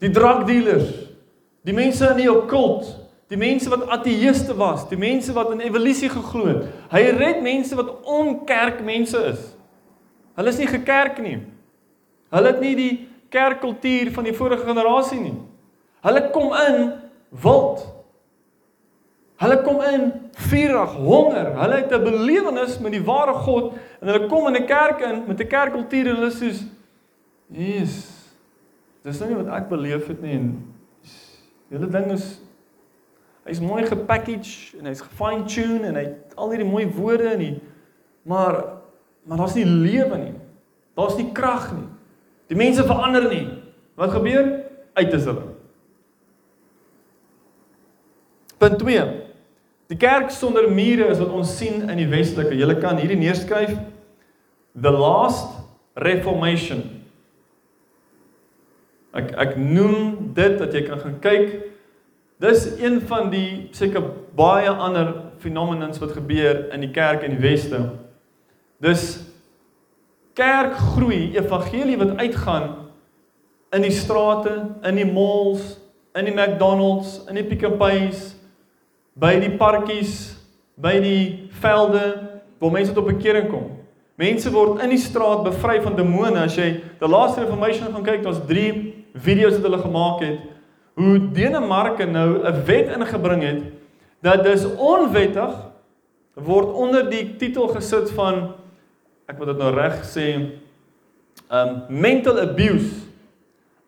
[0.00, 1.01] Die drankdealers,
[1.62, 2.88] die mense in die okkult,
[3.32, 6.66] die mense wat ateëste was, die mense wat in evolusie geglo het.
[6.92, 9.46] Hy red mense wat onkerkmense is.
[10.36, 11.38] Hulle is nie gekerk nie.
[12.32, 12.92] Hulle het nie die
[13.32, 15.34] kerkkultuur van die vorige generasie nie.
[16.04, 16.92] Hulle kom in
[17.42, 17.84] wild.
[19.42, 20.04] Hulle kom in
[20.48, 21.52] vurig, honger.
[21.58, 25.24] Hulle het 'n belewenis met die ware God en hulle kom in 'n kerk in
[25.26, 26.52] met 'n kerkkultuur en hulle sê
[27.48, 28.10] Jesus.
[29.02, 30.74] Dis nou nie wat ek beleef het nie en
[31.72, 32.36] hele ding is
[33.46, 37.42] hy's mooi gepackage en hy's gefine tune en hy het al hierdie mooi woorde en
[37.42, 37.54] die
[38.28, 38.60] maar
[39.22, 40.34] maar daar's nie lewe nie.
[40.98, 41.86] Daar's nie krag nie.
[42.50, 43.46] Die mense verander nie.
[43.94, 44.48] Wat gebeur?
[44.92, 45.44] Uit is hulle.
[48.58, 49.04] Punt 2.
[49.92, 52.56] Die kerk sonder mure is wat ons sien in die westelike.
[52.58, 53.74] Jy kan hierdie neerskryf.
[54.74, 55.62] The last
[55.94, 56.91] reformation.
[59.12, 61.50] Ek ek noem dit dat jy kan gaan kyk.
[62.42, 64.02] Dis een van die seker
[64.36, 67.82] baie ander fenomenons wat gebeur in die kerk in die weste.
[68.82, 69.20] Dis
[70.34, 72.70] kerk groei, evangelie wat uitgaan
[73.72, 74.54] in die strate,
[74.84, 75.76] in die malls,
[76.16, 78.32] in die McDonald's, in die Pick n Pay's
[79.16, 80.32] by die parkies,
[80.80, 82.04] by die velde
[82.60, 83.68] waar mense tot bekering kom.
[84.20, 86.44] Mense word in die straat bevry van demone.
[86.44, 86.68] As jy
[87.00, 90.40] die laaste information gaan kyk, daar's 3 video's wat hulle gemaak het
[90.94, 93.62] hoe Denemarke nou 'n wet ingebring het
[94.20, 95.54] dat dis onwettig
[96.34, 98.54] word onder die titel gesit van
[99.26, 100.28] ek moet dit nou reg sê
[101.50, 103.08] um mental abuse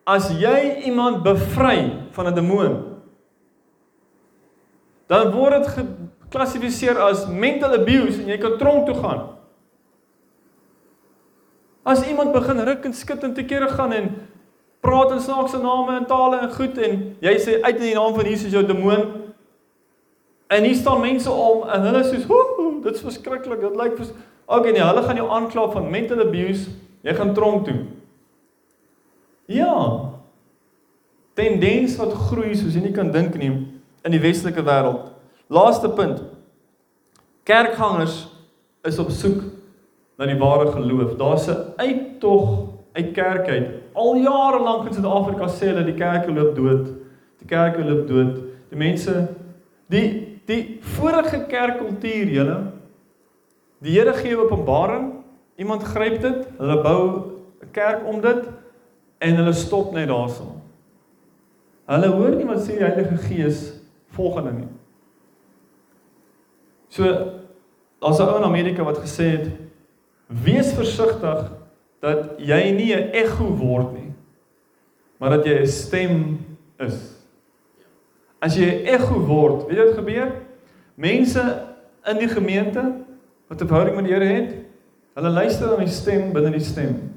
[0.04, 2.94] as jy iemand bevry van 'n demoon
[5.06, 5.68] dan word dit
[6.34, 9.22] geklassifiseer as mental abuse en jy kan tronk toe gaan.
[11.84, 14.08] As iemand begin ruk en skud en te kere gaan en
[14.84, 18.14] praat in snaakse name en tale en goed en jy sê uit in die naam
[18.14, 19.04] van Jesus jou demoon
[20.52, 22.20] en hier staan mense om en hulle sê
[22.84, 24.14] dit is verskriklik dit lyk vir
[24.46, 26.70] okay nee hulle gaan jou aankla van mental abuse
[27.04, 27.80] jy gaan tronk toe.
[29.52, 29.74] Ja.
[31.36, 33.50] Tendens wat groei soos jy nie kan dink nie
[34.04, 35.10] in die westelike wêreld.
[35.52, 36.22] Laaste punt.
[37.44, 38.22] Kerkgangers
[38.88, 39.42] is op soek
[40.16, 41.16] na die ware geloof.
[41.20, 42.63] Daar's 'n uittog
[42.94, 43.68] uit kerk uit.
[43.92, 46.92] Al jare lank in Suid-Afrika sê hulle die kerke loop dood.
[47.42, 48.38] Die kerke loop dood.
[48.70, 49.28] Die mense
[49.90, 50.06] die
[50.46, 52.58] die vorige kerkkultuur julle
[53.84, 55.10] die Here gee openbaring,
[55.60, 58.48] iemand gryp dit, hulle bou 'n kerk om dit
[59.18, 60.60] en hulle stop net daarso.
[61.86, 63.72] Hulle hoor nie wat sê die Heilige Gees
[64.08, 64.68] volgende nie.
[66.88, 67.04] So
[68.00, 69.50] daar's 'n ou in Amerika wat gesê het
[70.26, 71.52] wees versigtig
[72.04, 74.12] dat jy nie 'n ekko word nie,
[75.18, 76.38] maar dat jy 'n stem
[76.78, 77.16] is.
[78.40, 80.32] As jy 'n ekko word, weet jy wat gebeur?
[80.94, 81.62] Mense
[82.06, 82.82] in die gemeente
[83.48, 84.54] wat 'n verhouding met die Here het,
[85.14, 87.12] hulle luister na die stem binne die stem.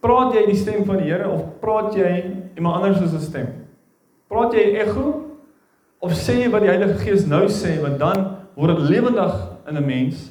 [0.00, 3.48] Praat jy die stem van die Here of praat jy iemand anders se stem?
[4.28, 5.24] Praat jy ekko
[6.00, 9.34] of sê jy wat die Heilige Gees nou sê want dan word dit lewendig
[9.68, 10.30] in 'n mens.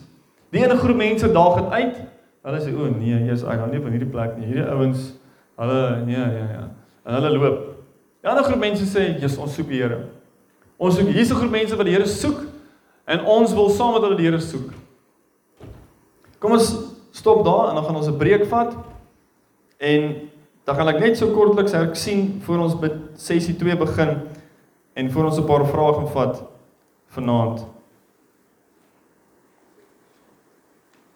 [0.52, 2.11] Die ene groep mense daag dit uit.
[2.46, 4.48] Hulle sê o nee, jy's ek nou nie van hierdie plek nie.
[4.50, 5.12] Hierdie ouens,
[5.62, 6.64] hulle nee ja ja.
[7.06, 7.60] En hulle loop.
[8.22, 10.08] Die ander groep mense sê, "Jesus, ons soek die Here."
[10.78, 12.46] Ons soek hierse groep mense wat die Here soek
[13.08, 14.74] en ons wil saam met hulle die Here soek.
[16.40, 16.76] Kom ons
[17.12, 18.76] stop daar en dan gaan ons 'n breek vat.
[19.80, 20.32] En
[20.64, 22.76] Dan gaan ek net so kortliks hersien voor ons
[23.20, 24.12] sessie 2 begin
[24.94, 26.44] en voor ons 'n paar vrae gaan vat
[27.08, 27.66] vanaand.